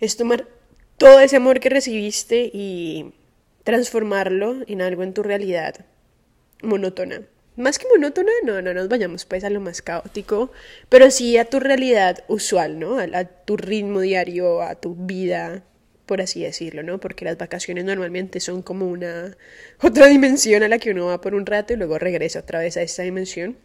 es 0.00 0.16
tomar 0.16 0.46
todo 0.98 1.20
ese 1.20 1.36
amor 1.36 1.58
que 1.58 1.70
recibiste 1.70 2.50
y 2.52 3.14
transformarlo 3.64 4.58
en 4.66 4.82
algo 4.82 5.02
en 5.02 5.14
tu 5.14 5.22
realidad 5.22 5.86
monótona 6.62 7.22
más 7.60 7.78
que 7.78 7.86
monótona, 7.88 8.32
no, 8.44 8.62
no 8.62 8.74
nos 8.74 8.88
vayamos 8.88 9.24
pues 9.24 9.44
a 9.44 9.50
lo 9.50 9.60
más 9.60 9.82
caótico, 9.82 10.52
pero 10.88 11.10
sí 11.10 11.36
a 11.38 11.44
tu 11.44 11.60
realidad 11.60 12.24
usual, 12.28 12.78
¿no? 12.78 12.98
A, 12.98 13.24
tu 13.24 13.56
ritmo 13.56 14.00
diario, 14.00 14.62
a 14.62 14.74
tu 14.74 14.94
vida, 14.94 15.62
por 16.06 16.20
así 16.20 16.42
decirlo, 16.42 16.82
¿no? 16.82 16.98
Porque 16.98 17.24
las 17.24 17.38
vacaciones 17.38 17.84
normalmente 17.84 18.40
son 18.40 18.62
como 18.62 18.88
una 18.88 19.36
otra 19.82 20.06
dimensión 20.06 20.62
a 20.62 20.68
la 20.68 20.78
que 20.78 20.90
uno 20.90 21.06
va 21.06 21.20
por 21.20 21.34
un 21.34 21.46
rato 21.46 21.72
y 21.72 21.76
luego 21.76 21.98
regresa 21.98 22.40
otra 22.40 22.60
vez 22.60 22.76
a 22.76 22.82
esta 22.82 23.02
dimensión. 23.02 23.56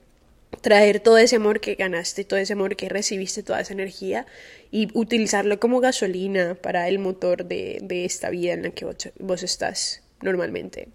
Traer 0.61 0.99
todo 1.01 1.17
ese 1.17 1.35
amor 1.35 1.59
que 1.59 1.75
ganaste, 1.75 2.23
todo 2.23 2.39
ese 2.39 2.53
amor 2.53 2.75
que 2.75 2.87
recibiste, 2.87 3.43
toda 3.43 3.59
esa 3.59 3.73
energía 3.73 4.25
y 4.71 4.87
utilizarlo 4.93 5.59
como 5.59 5.81
gasolina 5.81 6.55
para 6.55 6.87
el 6.87 6.99
motor 6.99 7.45
de, 7.45 7.79
de 7.81 8.05
esta 8.05 8.29
vida 8.29 8.53
en 8.53 8.63
la 8.63 8.71
que 8.71 8.85
vos 9.19 9.43
estás 9.43 10.01
normalmente. 10.21 10.89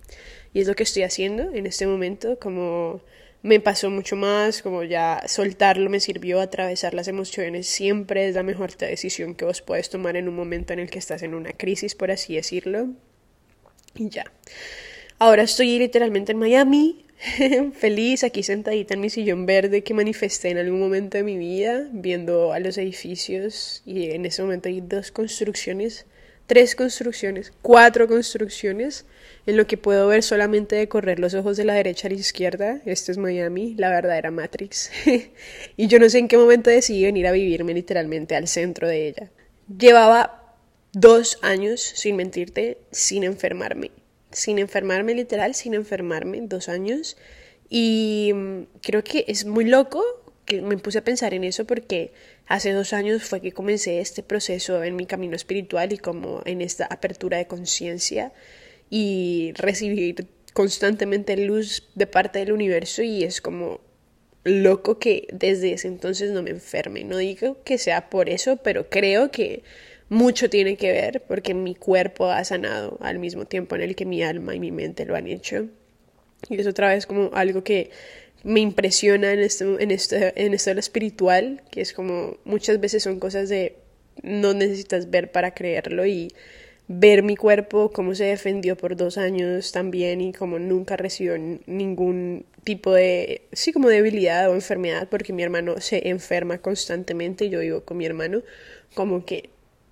Y 0.52 0.60
es 0.60 0.66
lo 0.66 0.74
que 0.74 0.82
estoy 0.82 1.02
haciendo 1.02 1.50
en 1.52 1.66
este 1.66 1.86
momento, 1.86 2.38
como 2.38 3.00
me 3.42 3.60
pasó 3.60 3.90
mucho 3.90 4.16
más, 4.16 4.62
como 4.62 4.82
ya 4.82 5.22
soltarlo 5.26 5.88
me 5.88 6.00
sirvió, 6.00 6.40
atravesar 6.40 6.92
las 6.92 7.08
emociones 7.08 7.66
siempre 7.66 8.28
es 8.28 8.34
la 8.34 8.42
mejor 8.42 8.76
decisión 8.76 9.34
que 9.34 9.44
vos 9.44 9.62
puedes 9.62 9.88
tomar 9.88 10.16
en 10.16 10.28
un 10.28 10.36
momento 10.36 10.72
en 10.72 10.80
el 10.80 10.90
que 10.90 10.98
estás 10.98 11.22
en 11.22 11.34
una 11.34 11.52
crisis, 11.52 11.94
por 11.94 12.10
así 12.10 12.34
decirlo. 12.34 12.88
Y 13.94 14.08
ya. 14.08 14.24
Ahora 15.18 15.42
estoy 15.42 15.78
literalmente 15.78 16.32
en 16.32 16.38
Miami, 16.38 17.06
feliz, 17.74 18.24
aquí 18.24 18.42
sentadita 18.42 18.94
en 18.94 19.00
mi 19.00 19.10
sillón 19.10 19.46
verde 19.46 19.82
que 19.82 19.94
manifesté 19.94 20.50
en 20.50 20.58
algún 20.58 20.80
momento 20.80 21.16
de 21.16 21.24
mi 21.24 21.38
vida, 21.38 21.88
viendo 21.92 22.52
a 22.52 22.60
los 22.60 22.76
edificios 22.76 23.82
y 23.86 24.10
en 24.10 24.26
ese 24.26 24.42
momento 24.42 24.68
hay 24.68 24.80
dos 24.80 25.12
construcciones 25.12 26.06
tres 26.50 26.74
construcciones, 26.74 27.52
cuatro 27.62 28.08
construcciones, 28.08 29.04
en 29.46 29.56
lo 29.56 29.66
que 29.66 29.76
puedo 29.76 30.08
ver 30.08 30.22
solamente 30.22 30.76
de 30.76 30.88
correr 30.88 31.18
los 31.18 31.34
ojos 31.34 31.56
de 31.56 31.64
la 31.64 31.74
derecha 31.74 32.08
a 32.08 32.10
la 32.10 32.16
izquierda. 32.16 32.80
Esto 32.84 33.12
es 33.12 33.18
Miami, 33.18 33.74
la 33.76 33.90
verdadera 33.90 34.30
Matrix. 34.30 34.90
y 35.76 35.86
yo 35.86 35.98
no 35.98 36.08
sé 36.08 36.18
en 36.18 36.28
qué 36.28 36.36
momento 36.36 36.70
decidí 36.70 37.04
venir 37.04 37.26
a 37.26 37.32
vivirme 37.32 37.74
literalmente 37.74 38.36
al 38.36 38.48
centro 38.48 38.88
de 38.88 39.08
ella. 39.08 39.30
Llevaba 39.78 40.56
dos 40.92 41.38
años, 41.42 41.80
sin 41.80 42.16
mentirte, 42.16 42.78
sin 42.90 43.24
enfermarme. 43.24 43.90
Sin 44.32 44.58
enfermarme 44.58 45.14
literal, 45.14 45.54
sin 45.54 45.74
enfermarme, 45.74 46.40
dos 46.42 46.68
años. 46.68 47.16
Y 47.68 48.32
mm, 48.34 48.62
creo 48.82 49.02
que 49.02 49.24
es 49.28 49.46
muy 49.46 49.64
loco 49.64 50.04
que 50.44 50.62
me 50.62 50.76
puse 50.78 50.98
a 50.98 51.04
pensar 51.04 51.32
en 51.34 51.44
eso 51.44 51.64
porque 51.64 52.12
hace 52.46 52.72
dos 52.72 52.92
años 52.92 53.22
fue 53.22 53.40
que 53.40 53.52
comencé 53.52 54.00
este 54.00 54.22
proceso 54.22 54.82
en 54.82 54.96
mi 54.96 55.06
camino 55.06 55.36
espiritual 55.36 55.92
y 55.92 55.98
como 55.98 56.42
en 56.44 56.60
esta 56.60 56.86
apertura 56.86 57.38
de 57.38 57.46
conciencia 57.46 58.32
y 58.90 59.52
recibir 59.54 60.26
constantemente 60.52 61.36
luz 61.36 61.88
de 61.94 62.06
parte 62.06 62.40
del 62.40 62.52
universo 62.52 63.02
y 63.02 63.22
es 63.22 63.40
como 63.40 63.80
loco 64.44 64.98
que 64.98 65.28
desde 65.32 65.72
ese 65.72 65.88
entonces 65.88 66.32
no 66.32 66.42
me 66.42 66.50
enferme. 66.50 67.04
No 67.04 67.16
digo 67.16 67.58
que 67.64 67.78
sea 67.78 68.10
por 68.10 68.28
eso, 68.28 68.56
pero 68.56 68.88
creo 68.90 69.30
que 69.30 69.62
mucho 70.08 70.50
tiene 70.50 70.76
que 70.76 70.92
ver 70.92 71.22
porque 71.28 71.54
mi 71.54 71.74
cuerpo 71.74 72.26
ha 72.26 72.42
sanado 72.44 72.98
al 73.00 73.18
mismo 73.18 73.44
tiempo 73.44 73.76
en 73.76 73.82
el 73.82 73.94
que 73.94 74.04
mi 74.04 74.22
alma 74.22 74.54
y 74.54 74.60
mi 74.60 74.72
mente 74.72 75.04
lo 75.04 75.14
han 75.14 75.28
hecho. 75.28 75.68
Y 76.48 76.58
es 76.60 76.66
otra 76.66 76.88
vez 76.88 77.06
como 77.06 77.30
algo 77.34 77.62
que 77.62 77.90
me 78.42 78.60
impresiona 78.60 79.32
en 79.32 79.40
esto, 79.40 79.78
en 79.78 79.90
este, 79.90 80.32
en 80.42 80.54
esto 80.54 80.70
de 80.70 80.74
lo 80.74 80.80
espiritual, 80.80 81.62
que 81.70 81.82
es 81.82 81.92
como 81.92 82.38
muchas 82.44 82.80
veces 82.80 83.02
son 83.02 83.20
cosas 83.20 83.48
de 83.48 83.76
no 84.22 84.54
necesitas 84.54 85.10
ver 85.10 85.30
para 85.30 85.54
creerlo 85.54 86.06
y 86.06 86.32
ver 86.92 87.22
mi 87.22 87.36
cuerpo, 87.36 87.92
cómo 87.92 88.16
se 88.16 88.24
defendió 88.24 88.76
por 88.76 88.96
dos 88.96 89.16
años 89.16 89.70
también 89.70 90.20
y 90.20 90.32
como 90.32 90.58
nunca 90.58 90.96
recibió 90.96 91.38
ningún 91.38 92.44
tipo 92.64 92.92
de, 92.92 93.42
sí, 93.52 93.72
como 93.72 93.88
debilidad 93.88 94.50
o 94.50 94.54
enfermedad, 94.54 95.06
porque 95.08 95.32
mi 95.32 95.44
hermano 95.44 95.80
se 95.80 96.08
enferma 96.08 96.58
constantemente 96.58 97.44
y 97.44 97.50
yo 97.50 97.60
vivo 97.60 97.82
con 97.82 97.96
mi 97.96 98.06
hermano, 98.06 98.42
como 98.94 99.24
que 99.24 99.50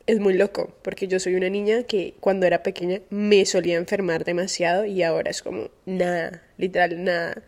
es 0.08 0.18
muy 0.18 0.34
loco, 0.34 0.74
porque 0.82 1.06
yo 1.06 1.20
soy 1.20 1.36
una 1.36 1.48
niña 1.48 1.84
que 1.84 2.14
cuando 2.18 2.46
era 2.46 2.64
pequeña 2.64 3.00
me 3.10 3.46
solía 3.46 3.76
enfermar 3.76 4.24
demasiado 4.24 4.84
y 4.84 5.04
ahora 5.04 5.30
es 5.30 5.40
como 5.40 5.70
nada, 5.86 6.42
literal 6.56 7.04
nada. 7.04 7.44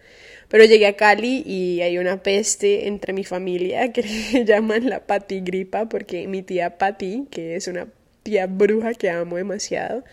Pero 0.48 0.64
llegué 0.64 0.86
a 0.86 0.96
Cali 0.96 1.42
y 1.44 1.80
hay 1.80 1.98
una 1.98 2.22
peste 2.22 2.86
entre 2.86 3.12
mi 3.12 3.24
familia 3.24 3.92
que 3.92 4.02
le 4.04 4.44
llaman 4.44 4.88
la 4.88 5.06
patigripa 5.08 5.88
porque 5.88 6.28
mi 6.28 6.42
tía 6.42 6.78
Pati, 6.78 7.26
que 7.32 7.56
es 7.56 7.66
una 7.66 7.88
tía 8.22 8.46
bruja 8.46 8.94
que 8.94 9.10
amo 9.10 9.36
demasiado, 9.36 10.04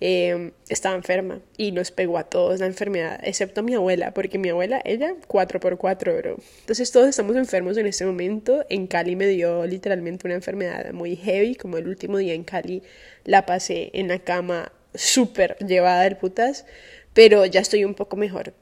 eh, 0.00 0.52
estaba 0.68 0.94
enferma 0.94 1.40
y 1.56 1.72
nos 1.72 1.90
pegó 1.90 2.18
a 2.18 2.24
todos 2.24 2.60
la 2.60 2.66
enfermedad, 2.66 3.18
excepto 3.24 3.60
a 3.60 3.64
mi 3.64 3.74
abuela, 3.74 4.14
porque 4.14 4.38
mi 4.38 4.48
abuela, 4.48 4.80
ella, 4.84 5.14
4x4, 5.26 6.18
bro. 6.18 6.36
Entonces 6.60 6.92
todos 6.92 7.08
estamos 7.08 7.34
enfermos 7.36 7.76
en 7.76 7.86
este 7.86 8.06
momento. 8.06 8.64
En 8.68 8.86
Cali 8.86 9.16
me 9.16 9.26
dio 9.26 9.66
literalmente 9.66 10.26
una 10.26 10.34
enfermedad 10.34 10.92
muy 10.92 11.16
heavy, 11.16 11.56
como 11.56 11.78
el 11.78 11.88
último 11.88 12.18
día 12.18 12.34
en 12.34 12.44
Cali 12.44 12.82
la 13.24 13.44
pasé 13.44 13.90
en 13.92 14.08
la 14.08 14.20
cama 14.20 14.72
súper 14.94 15.56
llevada 15.58 16.02
del 16.04 16.16
putas, 16.16 16.64
pero 17.12 17.44
ya 17.44 17.60
estoy 17.60 17.84
un 17.84 17.94
poco 17.94 18.16
mejor. 18.16 18.54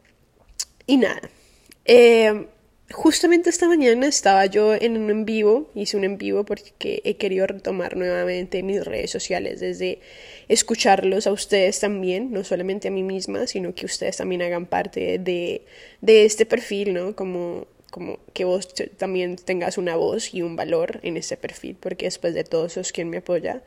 Y 0.87 0.97
nada. 0.97 1.21
Eh, 1.85 2.47
Justamente 2.93 3.51
esta 3.51 3.67
mañana 3.67 4.07
estaba 4.07 4.47
yo 4.47 4.73
en 4.75 4.97
un 4.97 5.11
en 5.11 5.25
vivo, 5.25 5.69
hice 5.75 5.97
un 5.97 6.05
en 6.05 6.19
vivo 6.19 6.45
porque 6.45 7.03
he 7.05 7.17
querido 7.17 7.45
retomar 7.49 7.97
nuevamente 7.97 8.63
mis 8.63 8.85
redes 8.85 9.11
sociales 9.11 9.59
desde 9.59 9.99
escucharlos 10.47 11.27
a 11.27 11.33
ustedes 11.33 11.81
también, 11.81 12.31
no 12.31 12.45
solamente 12.45 12.87
a 12.87 12.93
mí 12.93 13.03
misma, 13.03 13.49
sino 13.49 13.75
que 13.75 13.87
ustedes 13.87 14.19
también 14.19 14.43
hagan 14.43 14.67
parte 14.67 15.19
de, 15.19 15.65
de 16.01 16.25
este 16.27 16.47
perfil, 16.47 16.95
¿no? 16.95 17.17
Como, 17.17 17.67
como 17.91 18.21
que 18.33 18.45
vos 18.45 18.73
también 18.97 19.35
tengas 19.35 19.79
una 19.79 19.97
voz 19.97 20.33
y 20.33 20.43
un 20.43 20.55
valor 20.55 21.01
en 21.03 21.17
este 21.17 21.37
perfil, 21.37 21.77
porque 21.81 22.05
después 22.07 22.35
de 22.35 22.45
todo 22.45 22.69
sos 22.69 22.93
quien 22.93 23.11
me 23.11 23.17
apoya. 23.17 23.65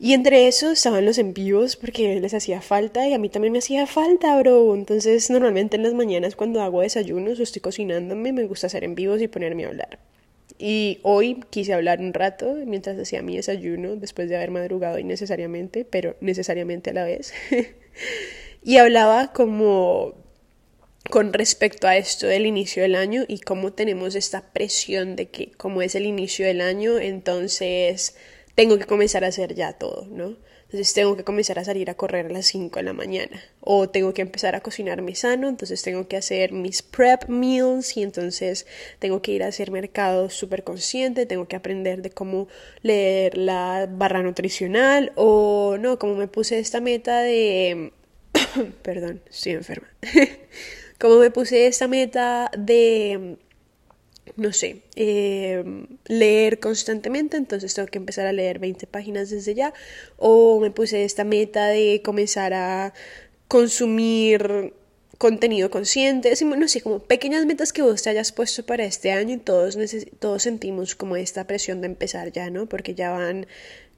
Y 0.00 0.12
entre 0.12 0.46
eso 0.46 0.70
estaban 0.70 1.04
los 1.04 1.18
envíos 1.18 1.74
porque 1.74 2.20
les 2.20 2.32
hacía 2.32 2.60
falta 2.60 3.08
y 3.08 3.14
a 3.14 3.18
mí 3.18 3.28
también 3.28 3.52
me 3.52 3.58
hacía 3.58 3.86
falta, 3.86 4.38
bro. 4.38 4.74
Entonces, 4.74 5.28
normalmente 5.28 5.76
en 5.76 5.82
las 5.82 5.94
mañanas 5.94 6.36
cuando 6.36 6.62
hago 6.62 6.82
desayunos 6.82 7.40
o 7.40 7.42
estoy 7.42 7.60
cocinándome, 7.60 8.32
me 8.32 8.44
gusta 8.44 8.68
hacer 8.68 8.84
envíos 8.84 9.20
y 9.20 9.26
ponerme 9.26 9.64
a 9.64 9.68
hablar. 9.68 9.98
Y 10.56 11.00
hoy 11.02 11.40
quise 11.50 11.74
hablar 11.74 12.00
un 12.00 12.14
rato 12.14 12.54
mientras 12.64 12.98
hacía 12.98 13.22
mi 13.22 13.36
desayuno, 13.36 13.96
después 13.96 14.28
de 14.28 14.36
haber 14.36 14.52
madrugado 14.52 14.98
innecesariamente, 14.98 15.84
pero 15.84 16.16
necesariamente 16.20 16.90
a 16.90 16.94
la 16.94 17.04
vez. 17.04 17.32
y 18.62 18.76
hablaba 18.76 19.32
como 19.32 20.14
con 21.10 21.32
respecto 21.32 21.88
a 21.88 21.96
esto 21.96 22.26
del 22.26 22.46
inicio 22.46 22.82
del 22.82 22.94
año 22.94 23.24
y 23.26 23.40
cómo 23.40 23.72
tenemos 23.72 24.14
esta 24.14 24.52
presión 24.52 25.16
de 25.16 25.28
que 25.28 25.50
como 25.52 25.82
es 25.82 25.94
el 25.94 26.06
inicio 26.06 26.46
del 26.46 26.60
año, 26.60 26.98
entonces 26.98 28.16
tengo 28.58 28.76
que 28.76 28.86
comenzar 28.86 29.22
a 29.22 29.28
hacer 29.28 29.54
ya 29.54 29.74
todo, 29.74 30.04
¿no? 30.10 30.34
Entonces 30.64 30.92
tengo 30.92 31.16
que 31.16 31.22
comenzar 31.22 31.60
a 31.60 31.64
salir 31.64 31.90
a 31.90 31.94
correr 31.94 32.26
a 32.26 32.28
las 32.28 32.46
5 32.46 32.80
de 32.80 32.82
la 32.82 32.92
mañana. 32.92 33.40
O 33.60 33.88
tengo 33.88 34.12
que 34.12 34.20
empezar 34.20 34.56
a 34.56 34.62
cocinarme 34.62 35.14
sano, 35.14 35.48
entonces 35.48 35.80
tengo 35.80 36.08
que 36.08 36.16
hacer 36.16 36.50
mis 36.50 36.82
prep 36.82 37.28
meals 37.28 37.96
y 37.96 38.02
entonces 38.02 38.66
tengo 38.98 39.22
que 39.22 39.30
ir 39.30 39.44
a 39.44 39.46
hacer 39.46 39.70
mercado 39.70 40.28
súper 40.28 40.64
consciente, 40.64 41.24
tengo 41.24 41.46
que 41.46 41.54
aprender 41.54 42.02
de 42.02 42.10
cómo 42.10 42.48
leer 42.82 43.38
la 43.38 43.88
barra 43.88 44.24
nutricional 44.24 45.12
o 45.14 45.76
no, 45.78 46.00
como 46.00 46.16
me 46.16 46.26
puse 46.26 46.58
esta 46.58 46.80
meta 46.80 47.20
de... 47.20 47.92
Perdón, 48.82 49.22
estoy 49.30 49.52
enferma. 49.52 49.86
como 50.98 51.20
me 51.20 51.30
puse 51.30 51.68
esta 51.68 51.86
meta 51.86 52.50
de 52.58 53.36
no 54.36 54.52
sé, 54.52 54.82
eh, 54.96 55.64
leer 56.06 56.60
constantemente, 56.60 57.36
entonces 57.36 57.74
tengo 57.74 57.88
que 57.88 57.98
empezar 57.98 58.26
a 58.26 58.32
leer 58.32 58.58
20 58.58 58.86
páginas 58.86 59.30
desde 59.30 59.54
ya, 59.54 59.72
o 60.16 60.60
me 60.60 60.70
puse 60.70 61.04
esta 61.04 61.24
meta 61.24 61.68
de 61.68 62.02
comenzar 62.04 62.52
a 62.54 62.92
consumir 63.48 64.74
contenido 65.18 65.70
consciente, 65.70 66.32
no 66.44 66.68
sé, 66.68 66.80
como 66.80 67.00
pequeñas 67.00 67.44
metas 67.44 67.72
que 67.72 67.82
vos 67.82 68.02
te 68.02 68.10
hayas 68.10 68.30
puesto 68.30 68.64
para 68.64 68.84
este 68.84 69.10
año 69.10 69.34
y 69.34 69.38
todos, 69.38 69.76
todos 70.20 70.42
sentimos 70.42 70.94
como 70.94 71.16
esta 71.16 71.46
presión 71.46 71.80
de 71.80 71.88
empezar 71.88 72.30
ya, 72.32 72.50
¿no? 72.50 72.68
Porque 72.68 72.94
ya 72.94 73.10
van 73.10 73.48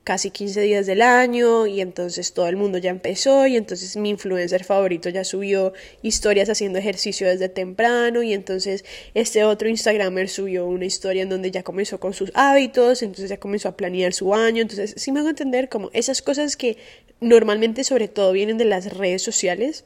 casi 0.05 0.31
15 0.31 0.61
días 0.63 0.87
del 0.87 1.03
año 1.03 1.67
y 1.67 1.81
entonces 1.81 2.33
todo 2.33 2.49
el 2.49 2.57
mundo 2.57 2.79
ya 2.79 2.91
empezó 2.91 3.47
y 3.47 3.57
entonces 3.57 3.97
mi 3.97 4.11
influencer 4.11 4.65
favorito 4.65 5.09
ya 5.09 5.25
subió 5.25 5.73
historias 6.03 6.49
haciendo 6.49 6.79
ejercicio 6.79 7.29
desde 7.29 7.49
temprano 7.49 8.23
y 8.23 8.33
entonces 8.33 8.85
este 9.15 9.45
otro 9.45 9.69
Instagramer 9.69 10.29
subió 10.29 10.67
una 10.67 10.87
historia 10.87 11.23
en 11.23 11.29
donde 11.29 11.51
ya 11.51 11.63
comenzó 11.63 12.01
con 12.01 12.15
sus 12.15 12.33
hábitos, 12.35 13.03
entonces 13.03 13.31
ya 13.31 13.39
comenzó 13.39 13.69
a 13.69 13.77
planear 13.77 14.13
su 14.13 14.35
año, 14.35 14.63
entonces 14.63 14.95
sí 14.97 15.13
me 15.13 15.21
hago 15.21 15.29
entender 15.29 15.69
como 15.69 15.91
esas 15.93 16.23
cosas 16.23 16.57
que 16.57 16.79
normalmente 17.21 17.85
sobre 17.85 18.09
todo 18.09 18.33
vienen 18.33 18.59
de 18.59 18.65
las 18.65 18.97
redes 18.97 19.23
sociales 19.23 19.85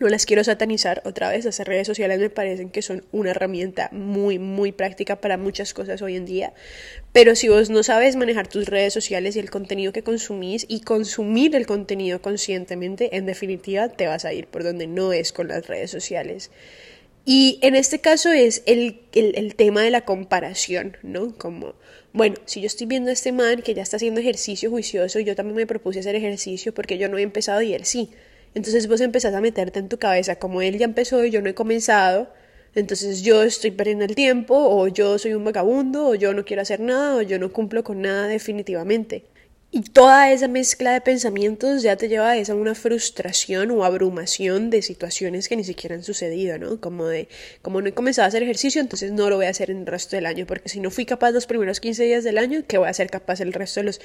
no 0.00 0.08
las 0.08 0.26
quiero 0.26 0.42
satanizar 0.44 1.02
otra 1.04 1.30
vez, 1.30 1.44
las 1.44 1.58
redes 1.60 1.86
sociales 1.86 2.18
me 2.18 2.30
parecen 2.30 2.70
que 2.70 2.82
son 2.82 3.04
una 3.12 3.30
herramienta 3.30 3.88
muy, 3.92 4.38
muy 4.38 4.72
práctica 4.72 5.16
para 5.16 5.36
muchas 5.36 5.74
cosas 5.74 6.02
hoy 6.02 6.16
en 6.16 6.26
día, 6.26 6.52
pero 7.12 7.36
si 7.36 7.48
vos 7.48 7.70
no 7.70 7.82
sabes 7.82 8.16
manejar 8.16 8.48
tus 8.48 8.66
redes 8.66 8.92
sociales 8.92 9.36
y 9.36 9.40
el 9.40 9.50
contenido 9.50 9.92
que 9.92 10.02
consumís 10.02 10.66
y 10.68 10.80
consumir 10.80 11.54
el 11.54 11.66
contenido 11.66 12.20
conscientemente, 12.20 13.16
en 13.16 13.26
definitiva 13.26 13.88
te 13.88 14.06
vas 14.06 14.24
a 14.24 14.32
ir 14.32 14.46
por 14.46 14.64
donde 14.64 14.86
no 14.86 15.12
es 15.12 15.32
con 15.32 15.48
las 15.48 15.66
redes 15.66 15.90
sociales. 15.90 16.50
Y 17.26 17.58
en 17.62 17.74
este 17.74 18.00
caso 18.00 18.32
es 18.32 18.62
el, 18.66 19.00
el, 19.14 19.54
tema 19.54 19.82
de 19.82 19.90
la 19.90 20.02
comparación, 20.02 20.98
¿no? 21.02 21.34
Como, 21.38 21.74
bueno, 22.12 22.36
si 22.44 22.60
yo 22.60 22.66
estoy 22.66 22.86
viendo 22.86 23.08
a 23.08 23.14
este 23.14 23.32
man 23.32 23.62
que 23.62 23.72
ya 23.72 23.82
está 23.82 23.96
haciendo 23.96 24.20
ejercicio 24.20 24.68
juicioso, 24.68 25.20
yo 25.20 25.34
también 25.34 25.56
me 25.56 25.66
propuse 25.66 26.00
hacer 26.00 26.16
ejercicio 26.16 26.74
porque 26.74 26.98
yo 26.98 27.08
no 27.08 27.16
he 27.16 27.22
empezado 27.22 27.62
y 27.62 27.72
él 27.72 27.86
sí. 27.86 28.10
Entonces 28.54 28.88
vos 28.88 29.00
empezás 29.00 29.34
a 29.34 29.40
meterte 29.40 29.78
en 29.78 29.88
tu 29.88 29.98
cabeza, 29.98 30.36
como 30.36 30.62
él 30.62 30.78
ya 30.78 30.84
empezó 30.84 31.24
y 31.24 31.30
yo 31.30 31.42
no 31.42 31.50
he 31.50 31.54
comenzado, 31.54 32.28
entonces 32.74 33.22
yo 33.22 33.42
estoy 33.42 33.70
perdiendo 33.70 34.04
el 34.04 34.14
tiempo, 34.14 34.54
o 34.56 34.88
yo 34.88 35.18
soy 35.18 35.34
un 35.34 35.44
vagabundo, 35.44 36.08
o 36.08 36.14
yo 36.14 36.34
no 36.34 36.44
quiero 36.44 36.62
hacer 36.62 36.80
nada, 36.80 37.16
o 37.16 37.22
yo 37.22 37.38
no 37.38 37.52
cumplo 37.52 37.84
con 37.84 38.02
nada 38.02 38.26
definitivamente. 38.26 39.24
Y 39.76 39.82
toda 39.82 40.30
esa 40.30 40.46
mezcla 40.46 40.92
de 40.92 41.00
pensamientos 41.00 41.82
ya 41.82 41.96
te 41.96 42.08
lleva 42.08 42.30
a 42.30 42.36
esa 42.36 42.54
una 42.54 42.76
frustración 42.76 43.72
o 43.72 43.84
abrumación 43.84 44.70
de 44.70 44.82
situaciones 44.82 45.48
que 45.48 45.56
ni 45.56 45.64
siquiera 45.64 45.96
han 45.96 46.04
sucedido, 46.04 46.58
¿no? 46.58 46.80
Como 46.80 47.06
de, 47.06 47.28
como 47.60 47.80
no 47.80 47.88
he 47.88 47.92
comenzado 47.92 48.24
a 48.24 48.28
hacer 48.28 48.44
ejercicio, 48.44 48.80
entonces 48.80 49.10
no 49.10 49.28
lo 49.30 49.36
voy 49.36 49.46
a 49.46 49.48
hacer 49.48 49.72
en 49.72 49.78
el 49.78 49.86
resto 49.86 50.14
del 50.14 50.26
año, 50.26 50.46
porque 50.46 50.68
si 50.68 50.78
no 50.78 50.92
fui 50.92 51.06
capaz 51.06 51.32
los 51.32 51.46
primeros 51.46 51.80
15 51.80 52.04
días 52.04 52.22
del 52.22 52.38
año, 52.38 52.62
¿qué 52.68 52.78
voy 52.78 52.88
a 52.88 52.92
ser 52.92 53.10
capaz 53.10 53.40
el 53.40 53.52
resto 53.52 53.80
de 53.80 53.86
los 53.86 54.00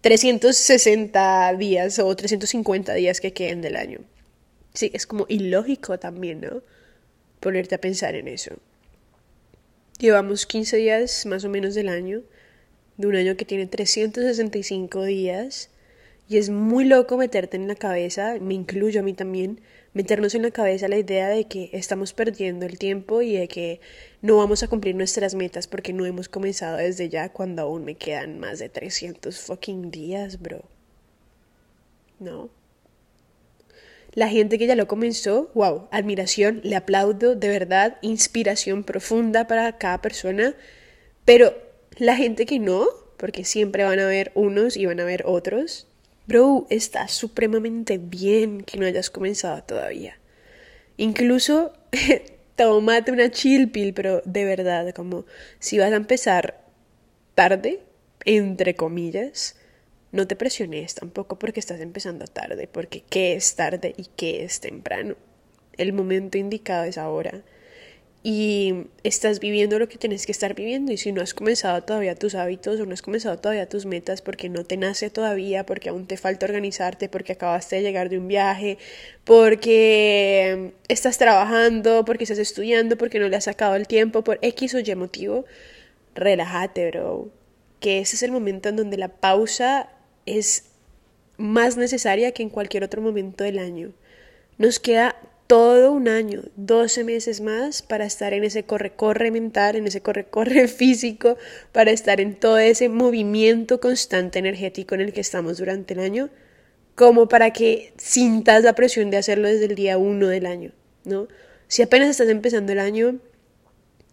360 0.00 1.54
días 1.58 1.98
o 1.98 2.14
350 2.14 2.94
días 2.94 3.20
que 3.20 3.32
queden 3.32 3.60
del 3.60 3.76
año. 3.76 4.00
Sí, 4.72 4.90
es 4.94 5.06
como 5.06 5.26
ilógico 5.28 5.98
también, 5.98 6.40
¿no? 6.40 6.62
Ponerte 7.40 7.74
a 7.74 7.80
pensar 7.80 8.14
en 8.14 8.28
eso. 8.28 8.56
Llevamos 9.98 10.46
15 10.46 10.76
días 10.78 11.26
más 11.26 11.44
o 11.44 11.50
menos 11.50 11.74
del 11.74 11.88
año, 11.88 12.22
de 12.96 13.06
un 13.06 13.16
año 13.16 13.36
que 13.36 13.44
tiene 13.44 13.66
365 13.66 15.04
días. 15.04 15.70
Y 16.28 16.38
es 16.38 16.48
muy 16.48 16.84
loco 16.84 17.16
meterte 17.16 17.56
en 17.56 17.68
la 17.68 17.74
cabeza, 17.74 18.36
me 18.40 18.54
incluyo 18.54 19.00
a 19.00 19.02
mí 19.02 19.12
también, 19.12 19.60
meternos 19.92 20.34
en 20.34 20.42
la 20.42 20.50
cabeza 20.50 20.88
la 20.88 20.98
idea 20.98 21.28
de 21.28 21.46
que 21.46 21.70
estamos 21.72 22.12
perdiendo 22.12 22.66
el 22.66 22.78
tiempo 22.78 23.22
y 23.22 23.36
de 23.36 23.48
que 23.48 23.80
no 24.22 24.36
vamos 24.36 24.62
a 24.62 24.68
cumplir 24.68 24.94
nuestras 24.94 25.34
metas 25.34 25.66
porque 25.66 25.92
no 25.92 26.06
hemos 26.06 26.28
comenzado 26.28 26.76
desde 26.76 27.08
ya 27.08 27.30
cuando 27.32 27.62
aún 27.62 27.84
me 27.84 27.96
quedan 27.96 28.38
más 28.38 28.58
de 28.58 28.68
300 28.68 29.38
fucking 29.38 29.90
días, 29.90 30.40
bro. 30.40 30.64
¿No? 32.18 32.50
La 34.12 34.28
gente 34.28 34.58
que 34.58 34.66
ya 34.66 34.74
lo 34.74 34.88
comenzó, 34.88 35.50
wow, 35.54 35.88
admiración, 35.92 36.60
le 36.64 36.74
aplaudo, 36.74 37.36
de 37.36 37.48
verdad, 37.48 37.98
inspiración 38.02 38.82
profunda 38.82 39.46
para 39.46 39.78
cada 39.78 40.02
persona, 40.02 40.56
pero 41.24 41.54
la 41.96 42.16
gente 42.16 42.44
que 42.44 42.58
no, 42.58 42.88
porque 43.16 43.44
siempre 43.44 43.84
van 43.84 44.00
a 44.00 44.06
haber 44.06 44.32
unos 44.34 44.76
y 44.76 44.86
van 44.86 44.98
a 44.98 45.04
haber 45.04 45.22
otros, 45.26 45.86
bro, 46.30 46.68
está 46.70 47.08
supremamente 47.08 47.98
bien 47.98 48.60
que 48.60 48.78
no 48.78 48.86
hayas 48.86 49.10
comenzado 49.10 49.64
todavía. 49.64 50.16
Incluso 50.96 51.72
tómate 52.56 53.10
una 53.10 53.32
chill 53.32 53.68
pill, 53.72 53.92
pero 53.94 54.22
de 54.24 54.44
verdad, 54.44 54.94
como 54.94 55.26
si 55.58 55.78
vas 55.78 55.90
a 55.90 55.96
empezar 55.96 56.64
tarde, 57.34 57.80
entre 58.24 58.76
comillas, 58.76 59.56
no 60.12 60.28
te 60.28 60.36
presiones 60.36 60.94
tampoco 60.94 61.36
porque 61.36 61.58
estás 61.58 61.80
empezando 61.80 62.26
tarde, 62.26 62.68
porque 62.68 63.02
qué 63.10 63.34
es 63.34 63.56
tarde 63.56 63.92
y 63.96 64.06
qué 64.14 64.44
es 64.44 64.60
temprano. 64.60 65.16
El 65.78 65.92
momento 65.92 66.38
indicado 66.38 66.84
es 66.84 66.96
ahora. 66.96 67.42
Y 68.22 68.86
estás 69.02 69.40
viviendo 69.40 69.78
lo 69.78 69.88
que 69.88 69.96
tienes 69.96 70.26
que 70.26 70.32
estar 70.32 70.54
viviendo. 70.54 70.92
Y 70.92 70.98
si 70.98 71.10
no 71.10 71.22
has 71.22 71.32
comenzado 71.32 71.82
todavía 71.82 72.14
tus 72.14 72.34
hábitos 72.34 72.78
o 72.78 72.84
no 72.84 72.92
has 72.92 73.00
comenzado 73.00 73.38
todavía 73.38 73.66
tus 73.66 73.86
metas 73.86 74.20
porque 74.20 74.50
no 74.50 74.64
te 74.64 74.76
nace 74.76 75.08
todavía, 75.08 75.64
porque 75.64 75.88
aún 75.88 76.06
te 76.06 76.18
falta 76.18 76.44
organizarte, 76.44 77.08
porque 77.08 77.32
acabaste 77.32 77.76
de 77.76 77.82
llegar 77.82 78.10
de 78.10 78.18
un 78.18 78.28
viaje, 78.28 78.76
porque 79.24 80.72
estás 80.88 81.16
trabajando, 81.16 82.04
porque 82.04 82.24
estás 82.24 82.38
estudiando, 82.38 82.98
porque 82.98 83.18
no 83.18 83.28
le 83.28 83.36
has 83.36 83.44
sacado 83.44 83.74
el 83.74 83.86
tiempo, 83.86 84.22
por 84.22 84.38
X 84.42 84.74
o 84.74 84.80
Y 84.80 84.94
motivo, 84.94 85.46
relájate, 86.14 86.90
bro. 86.90 87.30
Que 87.80 88.00
ese 88.00 88.16
es 88.16 88.22
el 88.22 88.32
momento 88.32 88.68
en 88.68 88.76
donde 88.76 88.98
la 88.98 89.08
pausa 89.08 89.88
es 90.26 90.64
más 91.38 91.78
necesaria 91.78 92.32
que 92.32 92.42
en 92.42 92.50
cualquier 92.50 92.84
otro 92.84 93.00
momento 93.00 93.44
del 93.44 93.58
año. 93.58 93.92
Nos 94.58 94.78
queda 94.78 95.16
todo 95.50 95.90
un 95.90 96.06
año, 96.06 96.42
12 96.54 97.02
meses 97.02 97.40
más 97.40 97.82
para 97.82 98.04
estar 98.04 98.32
en 98.34 98.44
ese 98.44 98.62
corre-corre 98.62 99.32
mental, 99.32 99.74
en 99.74 99.84
ese 99.84 100.00
corre-corre 100.00 100.68
físico, 100.68 101.38
para 101.72 101.90
estar 101.90 102.20
en 102.20 102.36
todo 102.36 102.58
ese 102.58 102.88
movimiento 102.88 103.80
constante 103.80 104.38
energético 104.38 104.94
en 104.94 105.00
el 105.00 105.12
que 105.12 105.20
estamos 105.20 105.58
durante 105.58 105.94
el 105.94 105.98
año, 105.98 106.30
como 106.94 107.26
para 107.26 107.52
que 107.52 107.92
sintas 107.96 108.62
la 108.62 108.76
presión 108.76 109.10
de 109.10 109.16
hacerlo 109.16 109.48
desde 109.48 109.64
el 109.64 109.74
día 109.74 109.98
uno 109.98 110.28
del 110.28 110.46
año, 110.46 110.70
¿no? 111.02 111.26
Si 111.66 111.82
apenas 111.82 112.10
estás 112.10 112.28
empezando 112.28 112.70
el 112.70 112.78
año, 112.78 113.18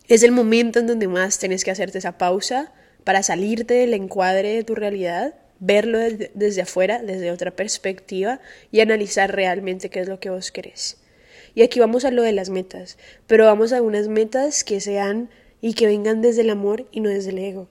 es 0.08 0.24
el 0.24 0.32
momento 0.32 0.80
en 0.80 0.88
donde 0.88 1.08
más 1.08 1.38
tienes 1.38 1.64
que 1.64 1.70
hacerte 1.70 2.00
esa 2.00 2.18
pausa 2.18 2.74
para 3.04 3.22
salirte 3.22 3.76
del 3.76 3.94
encuadre 3.94 4.56
de 4.56 4.64
tu 4.64 4.74
realidad 4.74 5.36
verlo 5.60 6.00
desde, 6.00 6.64
afuera, 6.64 7.04
desde 7.04 7.30
otra 7.30 7.52
perspectiva 7.52 8.40
y 8.72 8.80
analizar 8.80 9.36
realmente 9.36 9.92
qué 9.92 10.00
es 10.00 10.08
lo 10.08 10.20
que 10.20 10.32
vos 10.32 10.52
querés. 10.52 10.98
Y 11.58 11.64
aquí 11.64 11.80
vamos 11.80 12.06
a 12.06 12.12
lo 12.12 12.22
de 12.22 12.34
las 12.34 12.52
metas, 12.52 13.00
pero 13.26 13.46
vamos 13.46 13.74
a 13.74 13.82
unas 13.82 14.08
metas 14.10 14.64
que 14.64 14.80
sean 14.80 15.32
y 15.60 15.74
que 15.74 15.88
vengan 15.88 16.22
desde 16.22 16.42
el 16.42 16.52
amor 16.52 16.86
y 16.92 17.00
no 17.00 17.10
desde 17.10 17.32
el 17.32 17.40
ego. 17.40 17.68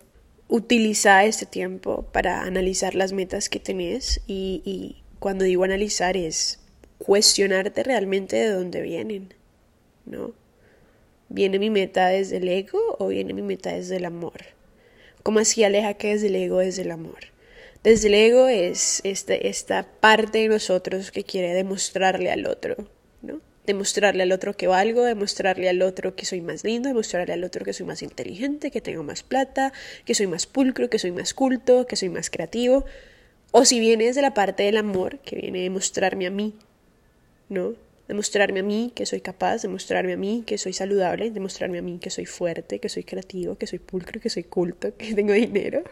Utiliza 0.49 1.25
este 1.25 1.47
tiempo 1.47 2.03
para 2.11 2.43
analizar 2.43 2.97
las 2.97 3.13
metas 3.13 3.49
que 3.49 3.61
tenés 3.61 4.23
y, 4.27 4.97
cuando 5.21 5.45
digo 5.45 5.63
analizar 5.63 6.17
es 6.17 6.59
cuestionarte 6.99 7.85
realmente 7.85 8.35
de 8.35 8.49
dónde 8.49 8.81
vienen, 8.81 9.35
¿no? 10.05 10.33
¿Viene 11.29 11.61
mi 11.61 11.71
meta 11.71 12.09
desde 12.09 12.39
el 12.39 12.49
ego 12.49 12.81
o 12.99 13.07
viene 13.07 13.35
mi 13.35 13.43
meta 13.43 13.73
desde 13.73 13.99
el 13.99 14.05
amor? 14.05 14.47
¿Cómo 15.23 15.39
así 15.39 15.63
aleja 15.63 15.95
que 15.95 16.09
desde 16.09 16.27
el 16.27 16.35
ego 16.35 16.59
desde 16.59 16.83
el 16.83 16.91
amor? 16.91 17.27
Desde 17.85 18.09
el 18.09 18.15
ego 18.15 18.49
es 18.49 19.01
este, 19.05 19.47
esta 19.47 19.87
parte 20.01 20.39
de 20.39 20.49
nosotros 20.49 21.13
que 21.13 21.23
quiere 21.23 21.55
demostrarle 21.55 22.33
al 22.33 22.47
otro. 22.47 22.96
Demostrarle 23.67 24.23
al 24.23 24.33
otro 24.33 24.57
que 24.57 24.69
valgo, 24.69 25.03
demostrarle 25.03 25.69
al 25.69 25.83
otro 25.83 26.15
que 26.15 26.25
soy 26.25 26.41
más 26.41 26.63
lindo, 26.63 26.89
demostrarle 26.89 27.35
al 27.35 27.45
otro 27.45 27.65
que 27.65 27.73
soy 27.73 27.85
más 27.85 28.03
inteligente, 28.03 28.71
que 28.71 28.81
tengo 28.81 29.03
más 29.03 29.23
plata, 29.23 29.73
que 30.05 30.15
soy 30.15 30.29
más 30.29 30.47
pulcro, 30.47 30.89
que 30.89 30.99
soy 30.99 31.11
más 31.11 31.35
culto, 31.35 31.87
que 31.87 31.97
soy 31.97 32.09
más 32.09 32.31
creativo. 32.31 32.85
O 33.51 33.65
si 33.65 33.81
viene 33.81 34.05
desde 34.05 34.23
la 34.23 34.35
parte 34.35 34.63
del 34.63 34.77
amor, 34.77 35.19
que 35.19 35.37
viene 35.37 35.63
de 35.63 35.71
mostrarme 35.71 36.27
a 36.27 36.31
mí, 36.31 36.55
¿no? 37.49 37.75
Demostrarme 38.07 38.61
a 38.61 38.63
mí 38.63 38.93
que 38.95 39.05
soy 39.05 39.21
capaz, 39.21 39.63
demostrarme 39.63 40.13
a 40.13 40.17
mí 40.17 40.45
que 40.47 40.59
soy 40.59 40.73
saludable, 40.73 41.31
demostrarme 41.31 41.79
a 41.79 41.83
mí 41.83 41.99
que 41.99 42.11
soy 42.11 42.27
fuerte, 42.27 42.79
que 42.79 42.89
soy 42.89 43.03
creativo, 43.03 43.57
que 43.57 43.67
soy 43.67 43.81
pulcro, 43.81 44.21
que 44.21 44.31
soy 44.31 44.45
culto, 44.45 44.97
que 44.97 45.13
tengo 45.15 45.33
dinero. 45.33 45.83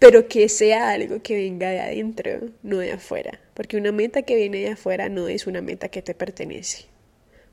Pero 0.00 0.28
que 0.28 0.48
sea 0.48 0.90
algo 0.90 1.22
que 1.22 1.36
venga 1.36 1.68
de 1.68 1.78
adentro, 1.78 2.48
no 2.62 2.78
de 2.78 2.92
afuera, 2.92 3.38
porque 3.52 3.76
una 3.76 3.92
meta 3.92 4.22
que 4.22 4.34
viene 4.34 4.60
de 4.60 4.70
afuera 4.70 5.10
no 5.10 5.28
es 5.28 5.46
una 5.46 5.60
meta 5.60 5.90
que 5.90 6.00
te 6.00 6.14
pertenece. 6.14 6.86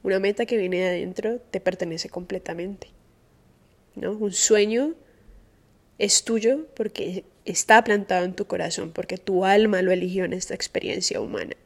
Una 0.02 0.20
meta 0.20 0.46
que 0.46 0.56
viene 0.56 0.78
de 0.80 0.88
adentro 0.88 1.40
te 1.52 1.60
pertenece 1.60 2.08
completamente. 2.08 2.88
¿No? 3.96 4.14
Un 4.14 4.32
sueño 4.32 4.96
es 5.98 6.24
tuyo 6.24 6.68
porque 6.74 7.26
está 7.44 7.84
plantado 7.84 8.24
en 8.24 8.34
tu 8.34 8.48
corazón, 8.48 8.94
porque 8.94 9.18
tu 9.18 9.44
alma 9.44 9.82
lo 9.82 9.92
eligió 9.92 10.24
en 10.24 10.32
esta 10.32 10.54
experiencia 10.54 11.20
humana. 11.20 11.58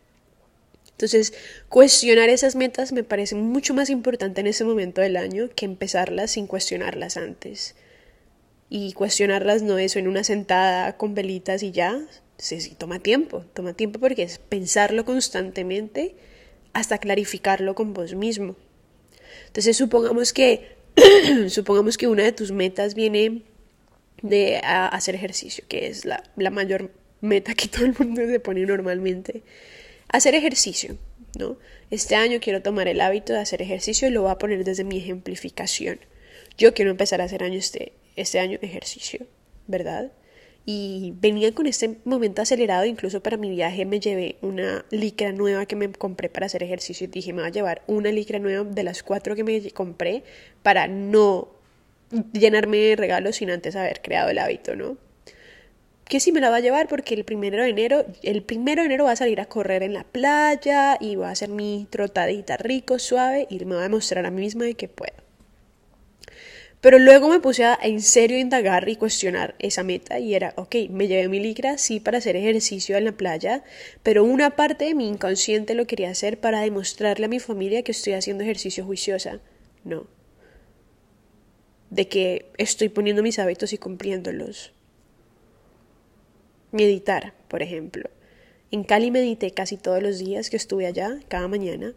Entonces, 0.93 1.33
cuestionar 1.69 2.29
esas 2.29 2.55
metas 2.55 2.91
me 2.91 3.03
parece 3.03 3.35
mucho 3.35 3.75
más 3.75 3.91
importante 3.91 4.41
en 4.41 4.47
ese 4.47 4.63
momento 4.63 5.01
del 5.01 5.17
año 5.17 5.47
que 5.55 5.65
empezarlas 5.65 6.31
sin 6.31 6.47
cuestionarlas 6.47 7.17
antes 7.17 7.75
y 8.73 8.93
cuestionarlas 8.93 9.63
no 9.63 9.77
eso 9.77 9.99
en 9.99 10.07
una 10.07 10.23
sentada 10.23 10.95
con 10.95 11.13
velitas 11.13 11.61
y 11.61 11.71
ya. 11.71 12.07
Sí, 12.37 12.61
sí, 12.61 12.73
toma 12.73 12.99
tiempo, 12.99 13.43
toma 13.53 13.73
tiempo 13.73 13.99
porque 13.99 14.23
es 14.23 14.39
pensarlo 14.39 15.03
constantemente 15.03 16.15
hasta 16.71 16.97
clarificarlo 16.97 17.75
con 17.75 17.93
vos 17.93 18.15
mismo. 18.15 18.55
Entonces 19.47 19.75
supongamos 19.75 20.31
que 20.31 20.77
supongamos 21.49 21.97
que 21.97 22.07
una 22.07 22.23
de 22.23 22.31
tus 22.31 22.53
metas 22.53 22.95
viene 22.95 23.41
de 24.21 24.61
hacer 24.63 25.15
ejercicio, 25.15 25.65
que 25.67 25.87
es 25.87 26.05
la, 26.05 26.23
la 26.37 26.49
mayor 26.49 26.93
meta 27.19 27.53
que 27.53 27.67
todo 27.67 27.83
el 27.83 27.95
mundo 27.99 28.25
se 28.25 28.39
pone 28.39 28.65
normalmente. 28.65 29.43
Hacer 30.07 30.33
ejercicio, 30.33 30.95
¿no? 31.37 31.57
Este 31.89 32.15
año 32.15 32.39
quiero 32.41 32.61
tomar 32.61 32.87
el 32.87 33.01
hábito 33.01 33.33
de 33.33 33.39
hacer 33.39 33.61
ejercicio 33.61 34.07
y 34.07 34.11
lo 34.11 34.21
voy 34.21 34.31
a 34.31 34.37
poner 34.37 34.63
desde 34.63 34.85
mi 34.85 34.97
ejemplificación. 34.97 35.99
Yo 36.57 36.73
quiero 36.73 36.89
empezar 36.91 37.19
a 37.19 37.25
hacer 37.25 37.43
año 37.43 37.59
este, 37.59 37.91
este 38.15 38.39
año 38.39 38.59
ejercicio, 38.61 39.25
¿verdad? 39.67 40.11
Y 40.65 41.13
venía 41.19 41.53
con 41.55 41.65
este 41.65 41.97
momento 42.05 42.41
acelerado, 42.41 42.85
incluso 42.85 43.23
para 43.23 43.37
mi 43.37 43.49
viaje 43.49 43.85
me 43.85 43.99
llevé 43.99 44.37
una 44.41 44.85
licra 44.91 45.31
nueva 45.31 45.65
que 45.65 45.75
me 45.75 45.91
compré 45.91 46.29
para 46.29 46.45
hacer 46.45 46.61
ejercicio. 46.61 47.05
Y 47.05 47.07
dije, 47.07 47.33
me 47.33 47.41
voy 47.41 47.49
a 47.49 47.51
llevar 47.51 47.81
una 47.87 48.11
licra 48.11 48.37
nueva 48.37 48.63
de 48.63 48.83
las 48.83 49.01
cuatro 49.01 49.35
que 49.35 49.43
me 49.43 49.71
compré 49.71 50.23
para 50.61 50.87
no 50.87 51.49
llenarme 52.33 52.77
de 52.77 52.95
regalos 52.95 53.37
sin 53.37 53.49
antes 53.49 53.75
haber 53.75 54.01
creado 54.01 54.29
el 54.29 54.37
hábito, 54.37 54.75
¿no? 54.75 54.97
Que 56.05 56.19
sí 56.19 56.31
me 56.31 56.41
la 56.41 56.49
va 56.49 56.57
a 56.57 56.59
llevar 56.59 56.87
porque 56.87 57.15
el 57.15 57.23
primero 57.23 57.63
de 57.63 57.69
enero, 57.69 58.05
el 58.21 58.43
primero 58.43 58.81
de 58.81 58.87
enero 58.87 59.05
va 59.05 59.13
a 59.13 59.15
salir 59.15 59.39
a 59.39 59.45
correr 59.45 59.81
en 59.81 59.93
la 59.93 60.03
playa 60.03 60.97
y 60.99 61.15
va 61.15 61.29
a 61.29 61.31
hacer 61.31 61.49
mi 61.49 61.87
trotadita 61.89 62.57
rico, 62.57 62.99
suave 62.99 63.47
y 63.49 63.63
me 63.65 63.75
va 63.75 63.81
a 63.81 63.83
demostrar 63.83 64.25
a 64.25 64.31
mí 64.31 64.41
misma 64.41 64.65
de 64.65 64.75
que 64.75 64.89
puedo. 64.89 65.30
Pero 66.81 66.97
luego 66.97 67.29
me 67.29 67.39
puse 67.39 67.63
a 67.63 67.77
en 67.79 68.01
serio 68.01 68.39
indagar 68.39 68.89
y 68.89 68.95
cuestionar 68.95 69.53
esa 69.59 69.83
meta 69.83 70.17
y 70.17 70.33
era, 70.33 70.53
ok, 70.57 70.75
me 70.89 71.07
llevé 71.07 71.29
mi 71.29 71.39
licra, 71.39 71.77
sí, 71.77 71.99
para 71.99 72.17
hacer 72.17 72.35
ejercicio 72.35 72.97
en 72.97 73.05
la 73.05 73.11
playa, 73.11 73.63
pero 74.01 74.23
una 74.23 74.55
parte 74.55 74.85
de 74.85 74.95
mi 74.95 75.07
inconsciente 75.07 75.75
lo 75.75 75.85
quería 75.85 76.09
hacer 76.09 76.39
para 76.39 76.61
demostrarle 76.61 77.25
a 77.25 77.29
mi 77.29 77.39
familia 77.39 77.83
que 77.83 77.91
estoy 77.91 78.13
haciendo 78.13 78.43
ejercicio 78.43 78.83
juiciosa. 78.83 79.39
No. 79.83 80.07
De 81.91 82.07
que 82.07 82.47
estoy 82.57 82.89
poniendo 82.89 83.21
mis 83.21 83.37
hábitos 83.37 83.73
y 83.73 83.77
cumpliéndolos. 83.77 84.73
Meditar, 86.71 87.35
por 87.47 87.61
ejemplo. 87.61 88.09
En 88.71 88.83
Cali 88.83 89.11
medité 89.11 89.51
casi 89.51 89.77
todos 89.77 90.01
los 90.01 90.17
días 90.17 90.49
que 90.49 90.57
estuve 90.57 90.87
allá, 90.87 91.19
cada 91.27 91.47
mañana. 91.47 91.93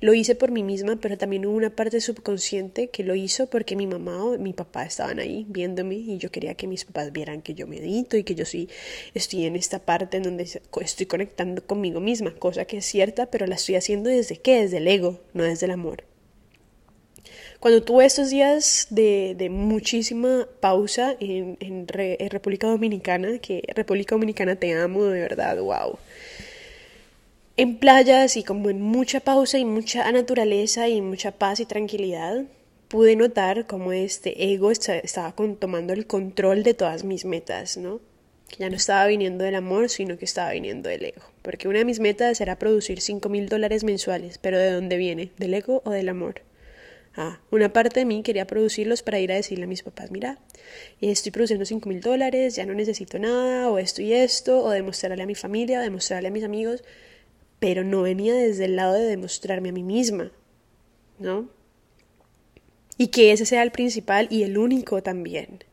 Lo 0.00 0.14
hice 0.14 0.36
por 0.36 0.52
mí 0.52 0.62
misma, 0.62 0.96
pero 1.00 1.18
también 1.18 1.44
hubo 1.44 1.56
una 1.56 1.70
parte 1.70 2.00
subconsciente 2.00 2.88
que 2.88 3.02
lo 3.02 3.16
hizo 3.16 3.48
porque 3.48 3.74
mi 3.74 3.86
mamá 3.86 4.22
o 4.24 4.38
mi 4.38 4.52
papá 4.52 4.84
estaban 4.84 5.18
ahí 5.18 5.44
viéndome 5.48 5.96
y 5.96 6.18
yo 6.18 6.30
quería 6.30 6.54
que 6.54 6.68
mis 6.68 6.84
papás 6.84 7.12
vieran 7.12 7.42
que 7.42 7.54
yo 7.54 7.66
medito 7.66 8.16
y 8.16 8.22
que 8.22 8.36
yo 8.36 8.44
sí 8.44 8.68
estoy 9.14 9.46
en 9.46 9.56
esta 9.56 9.80
parte 9.80 10.18
en 10.18 10.22
donde 10.22 10.44
estoy 10.80 11.06
conectando 11.06 11.66
conmigo 11.66 12.00
misma, 12.00 12.34
cosa 12.36 12.64
que 12.64 12.76
es 12.78 12.84
cierta, 12.84 13.26
pero 13.26 13.46
la 13.46 13.56
estoy 13.56 13.74
haciendo 13.74 14.08
desde 14.08 14.36
qué? 14.36 14.62
Desde 14.62 14.76
el 14.76 14.86
ego, 14.86 15.20
no 15.34 15.42
desde 15.42 15.66
el 15.66 15.72
amor. 15.72 16.04
Cuando 17.58 17.82
tuve 17.82 18.04
estos 18.04 18.30
días 18.30 18.86
de, 18.90 19.34
de 19.36 19.50
muchísima 19.50 20.46
pausa 20.60 21.16
en, 21.18 21.56
en, 21.58 21.86
en, 21.90 22.30
República 22.30 22.68
Dominicana, 22.68 23.38
que 23.40 23.64
República 23.74 24.14
Dominicana 24.14 24.54
te 24.54 24.74
amo, 24.74 25.06
de 25.06 25.20
verdad, 25.20 25.58
wow. 25.58 25.98
En 27.58 27.76
playas 27.78 28.36
y 28.36 28.44
como 28.44 28.70
en 28.70 28.80
mucha 28.80 29.18
pausa 29.18 29.58
y 29.58 29.64
mucha 29.64 30.12
naturaleza 30.12 30.88
y 30.88 31.00
mucha 31.00 31.32
paz 31.32 31.58
y 31.58 31.66
tranquilidad, 31.66 32.44
pude 32.86 33.16
notar 33.16 33.66
cómo 33.66 33.90
este 33.90 34.52
ego 34.52 34.70
estaba 34.70 35.34
tomando 35.58 35.92
el 35.92 36.06
control 36.06 36.62
de 36.62 36.74
todas 36.74 37.02
mis 37.02 37.24
metas, 37.24 37.76
¿no? 37.76 38.00
Que 38.46 38.58
ya 38.58 38.70
no 38.70 38.76
estaba 38.76 39.08
viniendo 39.08 39.42
del 39.42 39.56
amor, 39.56 39.88
sino 39.88 40.18
que 40.18 40.24
estaba 40.24 40.52
viniendo 40.52 40.88
del 40.88 41.06
ego. 41.06 41.22
Porque 41.42 41.66
una 41.66 41.80
de 41.80 41.84
mis 41.84 41.98
metas 41.98 42.40
era 42.40 42.60
producir 42.60 43.00
5 43.00 43.28
mil 43.28 43.48
dólares 43.48 43.82
mensuales, 43.82 44.38
pero 44.38 44.56
¿de 44.56 44.70
dónde 44.70 44.96
viene? 44.96 45.32
¿Del 45.36 45.54
ego 45.54 45.82
o 45.84 45.90
del 45.90 46.10
amor? 46.10 46.42
Ah, 47.16 47.40
una 47.50 47.72
parte 47.72 47.98
de 47.98 48.06
mí 48.06 48.22
quería 48.22 48.46
producirlos 48.46 49.02
para 49.02 49.18
ir 49.18 49.32
a 49.32 49.34
decirle 49.34 49.64
a 49.64 49.66
mis 49.66 49.82
papás, 49.82 50.12
mira, 50.12 50.38
estoy 51.00 51.32
produciendo 51.32 51.64
5 51.64 51.88
mil 51.88 52.00
dólares, 52.00 52.54
ya 52.54 52.64
no 52.66 52.74
necesito 52.74 53.18
nada, 53.18 53.68
o 53.68 53.78
esto 53.78 54.00
y 54.00 54.12
esto, 54.12 54.62
o 54.62 54.70
demostrarle 54.70 55.24
a 55.24 55.26
mi 55.26 55.34
familia, 55.34 55.80
demostrarle 55.80 56.28
a 56.28 56.30
mis 56.30 56.44
amigos, 56.44 56.84
pero 57.58 57.84
no 57.84 58.02
venía 58.02 58.34
desde 58.34 58.66
el 58.66 58.76
lado 58.76 58.94
de 58.94 59.04
demostrarme 59.04 59.70
a 59.70 59.72
mí 59.72 59.82
misma, 59.82 60.32
¿no? 61.18 61.48
y 62.98 63.06
que 63.08 63.32
ese 63.32 63.46
sea 63.46 63.62
el 63.62 63.70
principal 63.70 64.26
y 64.28 64.42
el 64.42 64.58
único 64.58 65.02
también. 65.02 65.64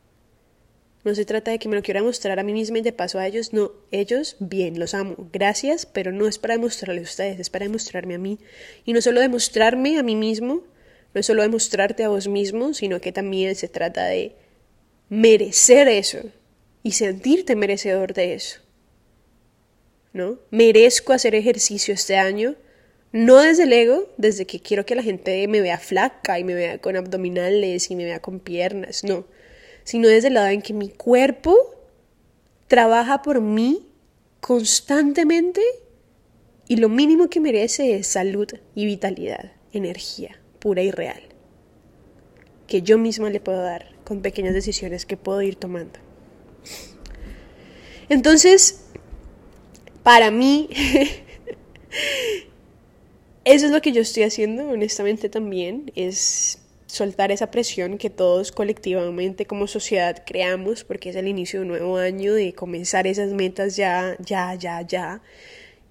No 1.04 1.14
se 1.14 1.24
trata 1.24 1.50
de 1.50 1.58
que 1.58 1.68
me 1.68 1.76
lo 1.76 1.82
quiera 1.82 2.02
mostrar 2.02 2.38
a 2.38 2.42
mí 2.42 2.52
misma 2.52 2.78
y 2.78 2.82
de 2.82 2.92
paso 2.92 3.18
a 3.18 3.26
ellos, 3.26 3.52
no, 3.52 3.72
ellos 3.90 4.36
bien, 4.38 4.78
los 4.78 4.94
amo, 4.94 5.28
gracias, 5.32 5.86
pero 5.86 6.12
no 6.12 6.26
es 6.26 6.38
para 6.38 6.54
demostrarles 6.54 7.04
a 7.04 7.10
ustedes, 7.10 7.40
es 7.40 7.50
para 7.50 7.64
demostrarme 7.66 8.14
a 8.14 8.18
mí. 8.18 8.38
Y 8.84 8.92
no 8.92 9.00
solo 9.00 9.20
demostrarme 9.20 9.98
a 9.98 10.02
mí 10.02 10.16
mismo, 10.16 10.64
no 11.14 11.20
es 11.20 11.26
solo 11.26 11.42
demostrarte 11.42 12.04
a 12.04 12.08
vos 12.08 12.28
mismo, 12.28 12.74
sino 12.74 13.00
que 13.00 13.12
también 13.12 13.54
se 13.54 13.68
trata 13.68 14.06
de 14.06 14.34
merecer 15.08 15.88
eso 15.88 16.18
y 16.82 16.92
sentirte 16.92 17.54
merecedor 17.56 18.12
de 18.12 18.34
eso. 18.34 18.60
¿No? 20.16 20.38
Merezco 20.50 21.12
hacer 21.12 21.34
ejercicio 21.34 21.92
este 21.92 22.16
año 22.16 22.56
no 23.12 23.38
desde 23.38 23.64
el 23.64 23.72
ego, 23.72 24.12
desde 24.16 24.46
que 24.46 24.60
quiero 24.60 24.84
que 24.84 24.94
la 24.94 25.02
gente 25.02 25.46
me 25.48 25.60
vea 25.60 25.78
flaca 25.78 26.38
y 26.38 26.44
me 26.44 26.54
vea 26.54 26.78
con 26.78 26.96
abdominales 26.96 27.90
y 27.90 27.96
me 27.96 28.04
vea 28.04 28.20
con 28.20 28.40
piernas, 28.40 29.04
no, 29.04 29.26
sino 29.84 30.08
desde 30.08 30.28
el 30.28 30.34
lado 30.34 30.48
en 30.48 30.62
que 30.62 30.74
mi 30.74 30.90
cuerpo 30.90 31.56
trabaja 32.66 33.22
por 33.22 33.40
mí 33.40 33.88
constantemente 34.40 35.62
y 36.68 36.76
lo 36.76 36.88
mínimo 36.88 37.30
que 37.30 37.40
merece 37.40 37.94
es 37.94 38.06
salud 38.06 38.48
y 38.74 38.86
vitalidad, 38.86 39.52
energía 39.72 40.40
pura 40.58 40.82
y 40.82 40.90
real, 40.90 41.22
que 42.66 42.82
yo 42.82 42.98
misma 42.98 43.30
le 43.30 43.40
puedo 43.40 43.62
dar 43.62 43.94
con 44.04 44.20
pequeñas 44.20 44.54
decisiones 44.54 45.06
que 45.06 45.16
puedo 45.16 45.40
ir 45.42 45.56
tomando. 45.56 46.00
Entonces, 48.08 48.84
para 50.06 50.30
mí, 50.30 50.68
Eso 53.44 53.66
es 53.66 53.72
lo 53.72 53.82
que 53.82 53.90
yo 53.90 54.02
estoy 54.02 54.22
haciendo, 54.22 54.68
honestamente 54.68 55.28
también, 55.28 55.90
es 55.96 56.60
soltar 56.86 57.32
esa 57.32 57.50
presión 57.50 57.98
que 57.98 58.08
todos 58.08 58.52
colectivamente 58.52 59.46
como 59.46 59.66
sociedad 59.66 60.22
creamos, 60.24 60.84
porque 60.84 61.10
es 61.10 61.16
el 61.16 61.26
inicio 61.26 61.58
de 61.58 61.62
un 61.62 61.68
nuevo 61.70 61.96
año, 61.96 62.34
de 62.34 62.52
comenzar 62.54 63.08
esas 63.08 63.32
metas 63.32 63.74
ya, 63.74 64.16
ya, 64.20 64.54
ya, 64.54 64.82
ya. 64.82 65.22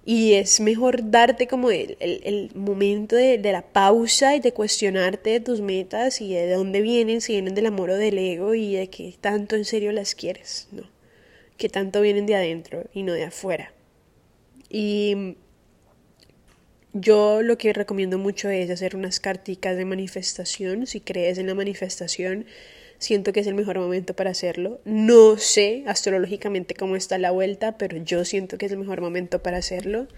Y 0.06 0.32
es 0.32 0.60
mejor 0.60 1.10
darte 1.10 1.46
como 1.46 1.70
el, 1.70 1.98
el, 2.00 2.50
momento 2.54 3.16
de, 3.16 3.36
de, 3.36 3.52
la 3.52 3.62
pausa 3.70 4.34
y 4.34 4.40
de 4.40 4.52
cuestionarte 4.52 5.28
de 5.28 5.40
tus 5.40 5.60
metas 5.60 6.22
y 6.22 6.32
de 6.32 6.50
dónde 6.52 6.80
vienen, 6.80 7.20
si 7.20 7.34
vienen 7.34 7.54
del 7.54 7.66
amor 7.66 7.90
o 7.90 7.96
del 7.96 8.16
ego 8.16 8.54
y 8.54 8.76
de 8.76 8.88
qué 8.88 9.14
tanto 9.20 9.56
en 9.56 9.66
serio 9.66 9.92
las 9.92 10.14
quieres, 10.14 10.68
¿no? 10.72 10.84
Que 11.58 11.68
tanto 11.68 12.00
vienen 12.00 12.24
de 12.24 12.36
adentro 12.36 12.84
y 12.94 13.02
no 13.02 13.12
de 13.12 13.24
afuera. 13.24 13.75
Y 14.68 15.36
yo 16.92 17.42
lo 17.42 17.58
que 17.58 17.72
recomiendo 17.72 18.18
mucho 18.18 18.48
es 18.48 18.70
hacer 18.70 18.96
unas 18.96 19.20
carticas 19.20 19.76
de 19.76 19.84
manifestación. 19.84 20.86
Si 20.86 21.00
crees 21.00 21.38
en 21.38 21.46
la 21.46 21.54
manifestación, 21.54 22.46
siento 22.98 23.32
que 23.32 23.40
es 23.40 23.46
el 23.46 23.54
mejor 23.54 23.78
momento 23.78 24.14
para 24.14 24.30
hacerlo. 24.30 24.80
No 24.84 25.36
sé 25.36 25.84
astrológicamente 25.86 26.74
cómo 26.74 26.96
está 26.96 27.18
la 27.18 27.30
vuelta, 27.30 27.76
pero 27.78 27.96
yo 27.98 28.24
siento 28.24 28.58
que 28.58 28.66
es 28.66 28.72
el 28.72 28.78
mejor 28.78 29.00
momento 29.00 29.42
para 29.42 29.58
hacerlo. 29.58 30.08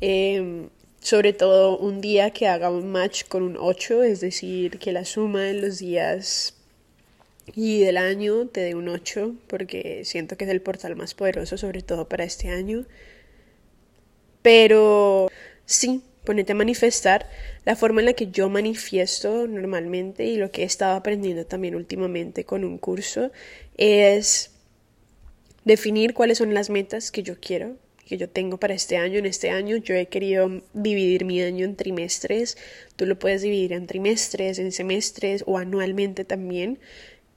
Em, 0.00 0.68
sobre 1.00 1.32
todo 1.32 1.76
un 1.78 2.00
día 2.00 2.30
que 2.30 2.46
haga 2.46 2.70
un 2.70 2.92
match 2.92 3.24
con 3.26 3.42
un 3.42 3.56
8, 3.58 4.04
es 4.04 4.20
decir, 4.20 4.78
que 4.78 4.92
la 4.92 5.04
suma 5.04 5.42
de 5.42 5.54
los 5.54 5.78
días 5.80 6.54
y 7.56 7.80
del 7.80 7.96
año 7.96 8.46
te 8.46 8.60
dé 8.60 8.74
un 8.76 8.88
8, 8.88 9.34
porque 9.48 10.02
siento 10.04 10.36
que 10.36 10.44
es 10.44 10.50
el 10.50 10.62
portal 10.62 10.94
más 10.94 11.14
poderoso, 11.14 11.58
sobre 11.58 11.82
todo 11.82 12.08
para 12.08 12.22
este 12.24 12.50
año. 12.50 12.86
Pero 14.42 15.30
sí, 15.64 16.02
ponete 16.24 16.52
a 16.52 16.56
manifestar 16.56 17.28
la 17.64 17.76
forma 17.76 18.00
en 18.00 18.06
la 18.06 18.12
que 18.12 18.28
yo 18.30 18.48
manifiesto 18.48 19.46
normalmente 19.46 20.24
y 20.26 20.36
lo 20.36 20.50
que 20.50 20.62
he 20.62 20.64
estado 20.64 20.96
aprendiendo 20.96 21.46
también 21.46 21.74
últimamente 21.74 22.44
con 22.44 22.64
un 22.64 22.78
curso 22.78 23.30
es 23.76 24.50
definir 25.64 26.14
cuáles 26.14 26.38
son 26.38 26.54
las 26.54 26.70
metas 26.70 27.10
que 27.10 27.22
yo 27.22 27.38
quiero, 27.40 27.76
que 28.04 28.16
yo 28.18 28.28
tengo 28.28 28.58
para 28.58 28.74
este 28.74 28.96
año. 28.96 29.18
En 29.18 29.26
este 29.26 29.50
año 29.50 29.76
yo 29.76 29.94
he 29.94 30.06
querido 30.06 30.62
dividir 30.74 31.24
mi 31.24 31.40
año 31.40 31.64
en 31.64 31.76
trimestres. 31.76 32.56
Tú 32.96 33.06
lo 33.06 33.18
puedes 33.18 33.42
dividir 33.42 33.72
en 33.72 33.86
trimestres, 33.86 34.58
en 34.58 34.72
semestres 34.72 35.44
o 35.46 35.58
anualmente 35.58 36.24
también 36.24 36.78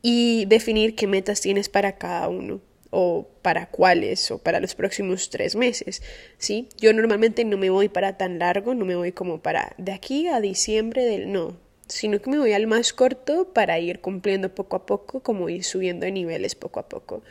y 0.01 0.45
definir 0.45 0.95
qué 0.95 1.07
metas 1.07 1.41
tienes 1.41 1.69
para 1.69 1.97
cada 1.97 2.29
uno 2.29 2.61
o 2.97 3.27
para 3.41 3.65
cuáles 3.65 4.31
o 4.31 4.37
para 4.37 4.61
los 4.61 4.73
próximos 4.73 5.29
tres 5.29 5.57
meses, 5.57 6.01
¿sí? 6.37 6.69
Yo 6.77 6.93
normalmente 6.93 7.43
no 7.43 7.57
me 7.57 7.69
voy 7.69 7.89
para 7.89 8.15
tan 8.15 8.39
largo, 8.39 8.73
no 8.73 8.85
me 8.85 8.95
voy 8.95 9.11
como 9.11 9.41
para 9.41 9.75
de 9.77 9.91
aquí 9.91 10.29
a 10.29 10.39
diciembre 10.39 11.03
del 11.03 11.29
no, 11.29 11.57
sino 11.89 12.21
que 12.21 12.29
me 12.29 12.39
voy 12.39 12.53
al 12.53 12.67
más 12.67 12.93
corto 12.93 13.51
para 13.53 13.79
ir 13.79 13.99
cumpliendo 13.99 14.55
poco 14.55 14.77
a 14.77 14.85
poco, 14.85 15.19
como 15.19 15.49
ir 15.49 15.65
subiendo 15.65 16.05
de 16.05 16.13
niveles 16.13 16.55
poco 16.55 16.79
a 16.79 16.87
poco. 16.87 17.21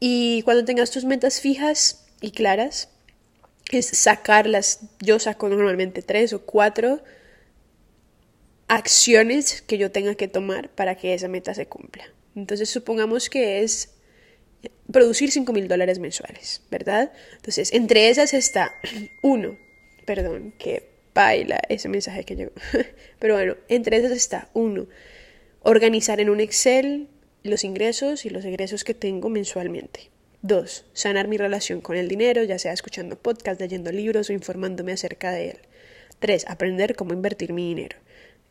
Y 0.00 0.42
cuando 0.42 0.66
tengas 0.66 0.90
tus 0.90 1.06
metas 1.06 1.40
fijas 1.40 2.06
y 2.20 2.32
claras, 2.32 2.90
es 3.72 3.86
sacarlas, 3.86 4.80
yo 5.00 5.18
saco 5.18 5.48
normalmente 5.48 6.02
tres 6.02 6.34
o 6.34 6.42
cuatro 6.42 7.00
acciones 8.68 9.62
que 9.62 9.78
yo 9.78 9.90
tenga 9.90 10.14
que 10.14 10.28
tomar 10.28 10.68
para 10.68 10.94
que 10.94 11.14
esa 11.14 11.28
meta 11.28 11.54
se 11.54 11.64
cumpla. 11.64 12.04
Entonces 12.36 12.68
supongamos 12.68 13.30
que 13.30 13.62
es 13.62 13.94
producir 14.92 15.30
5 15.30 15.52
mil 15.52 15.68
dólares 15.68 15.98
mensuales, 15.98 16.62
¿verdad? 16.70 17.12
Entonces, 17.36 17.72
entre 17.72 18.08
esas 18.08 18.34
está 18.34 18.74
uno, 19.22 19.56
perdón, 20.04 20.52
que 20.58 20.88
baila 21.14 21.60
ese 21.68 21.88
mensaje 21.88 22.24
que 22.24 22.36
llegó, 22.36 22.52
pero 23.18 23.34
bueno, 23.34 23.56
entre 23.68 23.96
esas 23.96 24.12
está 24.12 24.48
uno, 24.52 24.86
organizar 25.62 26.20
en 26.20 26.30
un 26.30 26.40
Excel 26.40 27.08
los 27.42 27.64
ingresos 27.64 28.26
y 28.26 28.30
los 28.30 28.44
egresos 28.44 28.84
que 28.84 28.94
tengo 28.94 29.28
mensualmente. 29.28 30.10
Dos, 30.42 30.86
sanar 30.94 31.28
mi 31.28 31.36
relación 31.36 31.80
con 31.80 31.96
el 31.96 32.08
dinero, 32.08 32.42
ya 32.44 32.58
sea 32.58 32.72
escuchando 32.72 33.16
podcasts, 33.16 33.60
leyendo 33.60 33.92
libros 33.92 34.30
o 34.30 34.32
informándome 34.32 34.92
acerca 34.92 35.32
de 35.32 35.50
él. 35.50 35.58
Tres, 36.18 36.46
aprender 36.48 36.96
cómo 36.96 37.12
invertir 37.12 37.52
mi 37.52 37.68
dinero. 37.68 37.96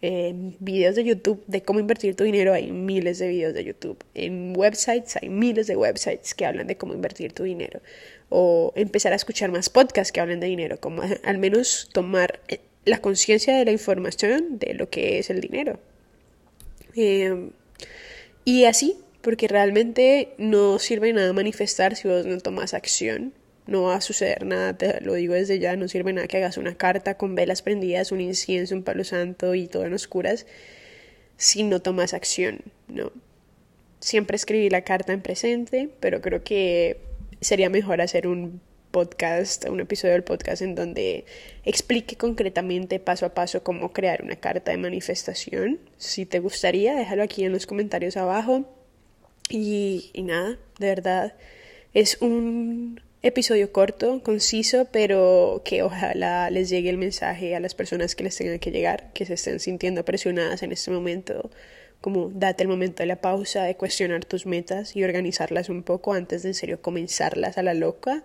En 0.01 0.55
videos 0.59 0.95
de 0.95 1.03
YouTube 1.03 1.43
de 1.47 1.61
cómo 1.61 1.81
invertir 1.81 2.15
tu 2.15 2.23
dinero 2.23 2.53
hay 2.53 2.71
miles 2.71 3.19
de 3.19 3.27
videos 3.27 3.53
de 3.53 3.65
YouTube. 3.65 3.97
En 4.13 4.53
websites 4.55 5.17
hay 5.21 5.27
miles 5.27 5.67
de 5.67 5.75
websites 5.75 6.33
que 6.33 6.45
hablan 6.45 6.67
de 6.67 6.77
cómo 6.77 6.93
invertir 6.93 7.33
tu 7.33 7.43
dinero. 7.43 7.81
O 8.29 8.71
empezar 8.75 9.11
a 9.11 9.17
escuchar 9.17 9.51
más 9.51 9.69
podcasts 9.69 10.13
que 10.13 10.21
hablen 10.21 10.39
de 10.39 10.47
dinero, 10.47 10.79
como 10.79 11.01
al 11.23 11.37
menos 11.37 11.89
tomar 11.91 12.39
eh, 12.47 12.59
la 12.85 12.99
conciencia 12.99 13.57
de 13.57 13.65
la 13.65 13.71
información 13.71 14.57
de 14.57 14.73
lo 14.73 14.89
que 14.89 15.19
es 15.19 15.29
el 15.29 15.41
dinero. 15.41 15.79
Em, 16.95 17.51
y 18.45 18.65
así, 18.65 18.95
porque 19.21 19.49
realmente 19.49 20.29
no 20.37 20.79
sirve 20.79 21.11
nada 21.11 21.33
manifestar 21.33 21.97
si 21.97 22.07
vos 22.07 22.25
no 22.25 22.37
tomas 22.39 22.73
acción 22.73 23.33
no 23.69 23.83
va 23.83 23.95
a 23.95 24.01
suceder 24.01 24.45
nada, 24.45 24.77
te 24.77 25.01
lo 25.01 25.13
digo 25.13 25.33
desde 25.33 25.59
ya, 25.59 25.75
no 25.75 25.87
sirve 25.87 26.11
nada 26.13 26.27
que 26.27 26.37
hagas 26.37 26.57
una 26.57 26.75
carta 26.75 27.15
con 27.15 27.35
velas 27.35 27.61
prendidas, 27.61 28.11
un 28.11 28.21
incienso, 28.21 28.75
un 28.75 28.83
palo 28.83 29.03
santo 29.03 29.55
y 29.55 29.67
todo 29.67 29.85
en 29.85 29.93
oscuras 29.93 30.45
si 31.39 31.63
no 31.63 31.81
tomas 31.81 32.13
acción, 32.13 32.59
¿no? 32.89 33.13
Siempre 34.01 34.35
escribí 34.35 34.69
la 34.69 34.83
carta 34.83 35.13
en 35.13 35.21
presente, 35.21 35.89
pero 36.01 36.21
creo 36.21 36.43
que 36.43 36.99
sería 37.39 37.69
mejor 37.69 38.01
hacer 38.01 38.27
un 38.27 38.59
podcast, 38.91 39.65
un 39.69 39.79
episodio 39.79 40.13
del 40.13 40.23
podcast 40.23 40.61
en 40.61 40.75
donde 40.75 41.25
explique 41.63 42.17
concretamente 42.17 42.99
paso 42.99 43.25
a 43.25 43.33
paso 43.33 43.63
cómo 43.63 43.93
crear 43.93 44.21
una 44.21 44.35
carta 44.35 44.71
de 44.71 44.77
manifestación. 44.77 45.79
Si 45.97 46.25
te 46.25 46.39
gustaría, 46.39 46.95
déjalo 46.95 47.23
aquí 47.23 47.45
en 47.45 47.53
los 47.53 47.65
comentarios 47.65 48.17
abajo. 48.17 48.65
Y, 49.49 50.11
y 50.13 50.23
nada, 50.23 50.57
de 50.77 50.87
verdad, 50.87 51.35
es 51.93 52.21
un 52.21 53.01
episodio 53.21 53.71
corto, 53.71 54.21
conciso, 54.23 54.87
pero 54.91 55.61
que 55.65 55.83
ojalá 55.83 56.49
les 56.49 56.69
llegue 56.69 56.89
el 56.89 56.97
mensaje 56.97 57.55
a 57.55 57.59
las 57.59 57.75
personas 57.75 58.15
que 58.15 58.23
les 58.23 58.35
tengan 58.35 58.59
que 58.59 58.71
llegar, 58.71 59.11
que 59.13 59.25
se 59.25 59.33
estén 59.33 59.59
sintiendo 59.59 60.05
presionadas 60.05 60.63
en 60.63 60.71
este 60.71 60.91
momento, 60.91 61.49
como 62.01 62.29
date 62.29 62.63
el 62.63 62.69
momento 62.69 63.03
de 63.03 63.07
la 63.07 63.17
pausa, 63.17 63.63
de 63.63 63.75
cuestionar 63.75 64.23
tus 64.23 64.45
metas 64.45 64.95
y 64.95 65.03
organizarlas 65.03 65.69
un 65.69 65.83
poco 65.83 66.13
antes 66.13 66.43
de 66.43 66.49
en 66.49 66.55
serio 66.55 66.81
comenzarlas 66.81 67.57
a 67.57 67.63
la 67.63 67.73
loca. 67.73 68.23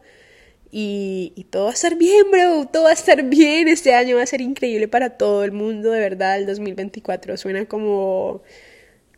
Y, 0.71 1.33
y, 1.37 1.45
todo 1.45 1.65
va 1.65 1.71
a 1.71 1.75
estar 1.75 1.95
bien, 1.97 2.31
bro, 2.33 2.67
todo 2.67 2.85
va 2.85 2.91
a 2.91 2.95
estar 2.95 3.23
bien, 3.23 3.69
este 3.69 3.95
año 3.95 4.17
va 4.17 4.23
a 4.23 4.27
ser 4.27 4.41
increíble 4.41 4.89
para 4.89 5.11
todo 5.11 5.45
el 5.45 5.53
mundo, 5.53 5.93
de 5.93 6.01
verdad, 6.01 6.37
el 6.37 6.47
2024 6.47 7.37
suena 7.37 7.67
como 7.67 8.43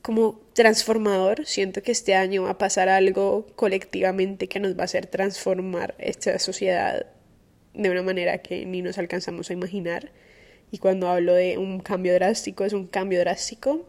como 0.07 0.40
transformador. 0.53 1.47
Siento 1.47 1.83
que 1.83 1.90
este 1.90 2.14
año 2.14 2.45
va 2.45 2.51
a 2.51 2.59
pasar 2.59 2.88
algo 2.88 3.45
colectivamente 3.57 4.47
que 4.47 4.61
nos 4.61 4.79
va 4.79 4.83
a 4.83 4.85
hacer 4.85 5.09
transformar 5.09 5.97
esta 5.99 6.38
sociedad 6.38 7.07
de 7.75 7.90
una 7.90 8.05
manera 8.05 8.38
que 8.38 8.64
ni 8.66 8.83
nos 8.83 8.99
alcanzamos 8.99 9.51
a 9.51 9.55
imaginar. 9.55 10.12
Y 10.71 10.79
cuando 10.79 11.09
hablo 11.09 11.35
de 11.35 11.59
un 11.59 11.81
cambio 11.81 12.14
drástico, 12.14 12.64
es 12.64 12.73
un 12.73 12.87
cambio 12.87 13.19
drástico. 13.19 13.85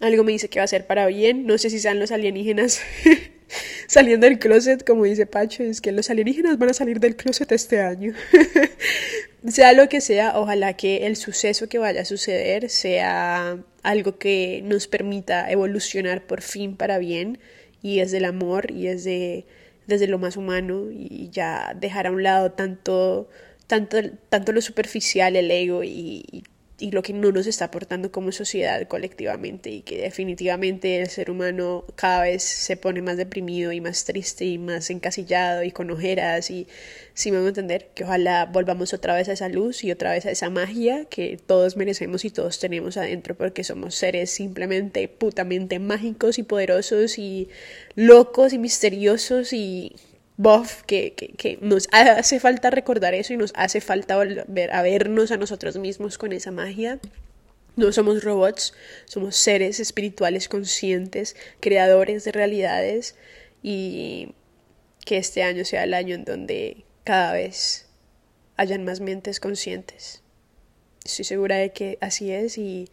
Algo 0.00 0.22
me 0.22 0.32
dice 0.32 0.50
que 0.50 0.60
va 0.60 0.64
a 0.64 0.68
ser 0.68 0.86
para 0.86 1.06
bien. 1.06 1.46
No 1.46 1.56
sé 1.56 1.70
si 1.70 1.78
sean 1.78 1.98
los 1.98 2.12
alienígenas 2.12 2.82
saliendo 3.86 4.26
del 4.26 4.38
closet, 4.38 4.84
como 4.84 5.04
dice 5.04 5.26
Pacho, 5.26 5.62
es 5.62 5.80
que 5.80 5.92
los 5.92 6.10
alienígenas 6.10 6.58
van 6.58 6.70
a 6.70 6.74
salir 6.74 7.00
del 7.00 7.16
closet 7.16 7.50
este 7.52 7.80
año. 7.80 8.14
sea 9.48 9.72
lo 9.72 9.88
que 9.88 10.00
sea, 10.00 10.38
ojalá 10.38 10.74
que 10.74 11.06
el 11.06 11.16
suceso 11.16 11.68
que 11.68 11.78
vaya 11.78 12.02
a 12.02 12.04
suceder 12.04 12.70
sea 12.70 13.58
algo 13.82 14.18
que 14.18 14.62
nos 14.64 14.86
permita 14.86 15.50
evolucionar 15.50 16.26
por 16.26 16.42
fin 16.42 16.76
para 16.76 16.98
bien 16.98 17.38
y 17.82 18.00
es 18.00 18.12
del 18.12 18.24
amor 18.24 18.70
y 18.70 18.86
es 18.86 19.04
de, 19.04 19.46
desde 19.86 20.06
lo 20.06 20.18
más 20.18 20.36
humano 20.36 20.90
y 20.90 21.30
ya 21.30 21.76
dejar 21.78 22.06
a 22.06 22.12
un 22.12 22.22
lado 22.22 22.52
tanto, 22.52 23.28
tanto, 23.66 23.98
tanto 24.28 24.52
lo 24.52 24.60
superficial, 24.60 25.34
el 25.36 25.50
ego 25.50 25.82
y 25.82 26.44
y 26.82 26.90
lo 26.90 27.02
que 27.02 27.12
no 27.12 27.30
nos 27.30 27.46
está 27.46 27.66
aportando 27.66 28.10
como 28.10 28.32
sociedad 28.32 28.88
colectivamente 28.88 29.70
y 29.70 29.82
que 29.82 29.98
definitivamente 30.02 31.00
el 31.00 31.08
ser 31.08 31.30
humano 31.30 31.84
cada 31.94 32.22
vez 32.22 32.42
se 32.42 32.76
pone 32.76 33.00
más 33.02 33.16
deprimido 33.16 33.70
y 33.70 33.80
más 33.80 34.04
triste 34.04 34.46
y 34.46 34.58
más 34.58 34.90
encasillado 34.90 35.62
y 35.62 35.70
con 35.70 35.92
ojeras 35.92 36.50
y 36.50 36.66
si 37.14 37.30
me 37.30 37.38
voy 37.38 37.46
a 37.46 37.48
entender 37.50 37.90
que 37.94 38.02
ojalá 38.02 38.46
volvamos 38.46 38.92
otra 38.94 39.14
vez 39.14 39.28
a 39.28 39.32
esa 39.34 39.48
luz 39.48 39.84
y 39.84 39.92
otra 39.92 40.10
vez 40.10 40.26
a 40.26 40.32
esa 40.32 40.50
magia 40.50 41.04
que 41.04 41.38
todos 41.46 41.76
merecemos 41.76 42.24
y 42.24 42.30
todos 42.30 42.58
tenemos 42.58 42.96
adentro 42.96 43.36
porque 43.36 43.62
somos 43.62 43.94
seres 43.94 44.30
simplemente 44.30 45.06
putamente 45.06 45.78
mágicos 45.78 46.38
y 46.38 46.42
poderosos 46.42 47.16
y 47.16 47.48
locos 47.94 48.52
y 48.52 48.58
misteriosos 48.58 49.52
y 49.52 49.94
buff, 50.42 50.82
que, 50.82 51.14
que, 51.14 51.58
nos 51.60 51.88
hace 51.92 52.40
falta 52.40 52.70
recordar 52.70 53.14
eso 53.14 53.32
y 53.32 53.36
nos 53.36 53.52
hace 53.54 53.80
falta 53.80 54.16
volver 54.16 54.72
a 54.72 54.82
vernos 54.82 55.30
a 55.30 55.36
nosotros 55.36 55.78
mismos 55.78 56.18
con 56.18 56.32
esa 56.32 56.50
magia. 56.50 56.98
No 57.76 57.92
somos 57.92 58.22
robots, 58.22 58.74
somos 59.06 59.36
seres 59.36 59.80
espirituales 59.80 60.48
conscientes, 60.48 61.36
creadores 61.60 62.24
de 62.24 62.32
realidades 62.32 63.14
y 63.62 64.34
que 65.06 65.16
este 65.16 65.42
año 65.42 65.64
sea 65.64 65.84
el 65.84 65.94
año 65.94 66.14
en 66.14 66.24
donde 66.24 66.84
cada 67.04 67.32
vez 67.32 67.86
hayan 68.56 68.84
más 68.84 69.00
mentes 69.00 69.40
conscientes. 69.40 70.22
Estoy 71.04 71.24
segura 71.24 71.56
de 71.56 71.72
que 71.72 71.98
así 72.00 72.30
es 72.30 72.58
y 72.58 72.88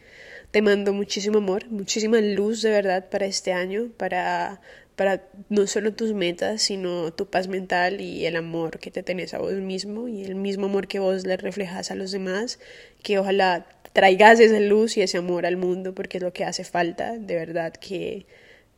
te 0.52 0.62
mando 0.62 0.94
muchísimo 0.94 1.40
amor, 1.40 1.68
muchísima 1.70 2.22
luz 2.22 2.62
de 2.62 2.72
verdad 2.72 3.10
para 3.10 3.26
este 3.26 3.54
año, 3.54 3.90
para 3.98 4.62
para 5.00 5.24
no 5.48 5.66
solo 5.66 5.94
tus 5.94 6.12
metas, 6.12 6.62
sino 6.62 7.14
tu 7.14 7.30
paz 7.30 7.48
mental 7.48 8.02
y 8.02 8.26
el 8.26 8.36
amor 8.36 8.80
que 8.80 8.92
te 8.92 9.02
tenés 9.02 9.34
a 9.34 9.38
vos 9.38 9.54
mismo 9.54 10.10
y 10.10 10.26
el 10.26 10.36
mismo 10.36 10.66
amor 10.66 10.90
que 10.90 11.00
vos 11.00 11.26
le 11.26 11.38
reflejas 11.38 11.90
a 11.90 11.96
los 11.96 12.12
demás, 12.12 12.60
que 13.02 13.18
ojalá 13.18 13.66
traigas 13.94 14.42
esa 14.42 14.60
luz 14.60 14.98
y 14.98 15.02
ese 15.02 15.18
amor 15.18 15.46
al 15.46 15.56
mundo 15.56 15.96
porque 15.96 16.18
es 16.18 16.24
lo 16.26 16.34
que 16.34 16.44
hace 16.44 16.66
falta, 16.66 17.18
de 17.18 17.34
verdad 17.34 17.72
que 17.72 18.26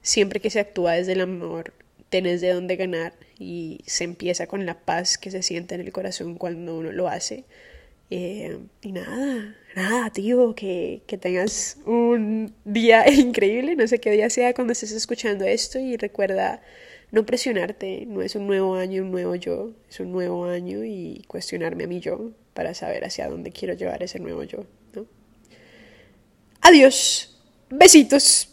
siempre 0.04 0.40
que 0.40 0.52
se 0.52 0.60
actúa 0.60 0.94
desde 0.94 1.14
el 1.14 1.22
amor 1.22 1.74
tenés 2.10 2.40
de 2.40 2.54
dónde 2.54 2.76
ganar 2.76 3.14
y 3.40 3.80
se 3.88 4.04
empieza 4.04 4.46
con 4.46 4.68
la 4.68 4.78
paz 4.78 5.18
que 5.18 5.32
se 5.32 5.42
siente 5.42 5.74
en 5.74 5.82
el 5.82 5.92
corazón 5.92 6.36
cuando 6.36 6.78
uno 6.78 6.92
lo 6.92 7.08
hace. 7.08 7.46
Eh, 8.14 8.60
y 8.82 8.92
nada, 8.92 9.56
nada, 9.74 10.10
tío, 10.10 10.54
que, 10.54 11.02
que 11.08 11.18
tengas 11.18 11.78
un 11.86 12.54
día 12.66 13.10
increíble, 13.10 13.78
no 13.78 13.88
sé 13.88 14.00
qué 14.00 14.12
día 14.12 14.30
sea 14.30 14.54
cuando 14.54 14.74
estés 14.74 14.92
escuchando 14.92 15.46
esto 15.46 15.80
y 15.80 15.96
recuerda 15.96 16.62
no 17.12 17.26
presionarte, 17.26 18.06
no 18.06 18.22
es 18.22 18.36
un 18.36 18.48
nuevo 18.48 18.76
año, 18.76 19.04
un 19.04 19.12
nuevo 19.12 19.36
yo, 19.36 19.72
es 19.90 20.02
un 20.02 20.12
nuevo 20.12 20.44
año 20.44 20.84
y 20.84 21.24
cuestionarme 21.28 21.86
a 21.86 21.88
mí 21.88 22.02
yo 22.02 22.32
para 22.54 22.74
saber 22.74 23.06
hacia 23.06 23.30
dónde 23.30 23.54
quiero 23.54 23.76
llevar 23.76 24.04
ese 24.04 24.20
nuevo 24.20 24.44
yo, 24.44 24.66
¿no? 24.94 25.06
Adiós, 26.60 27.40
besitos. 27.70 28.51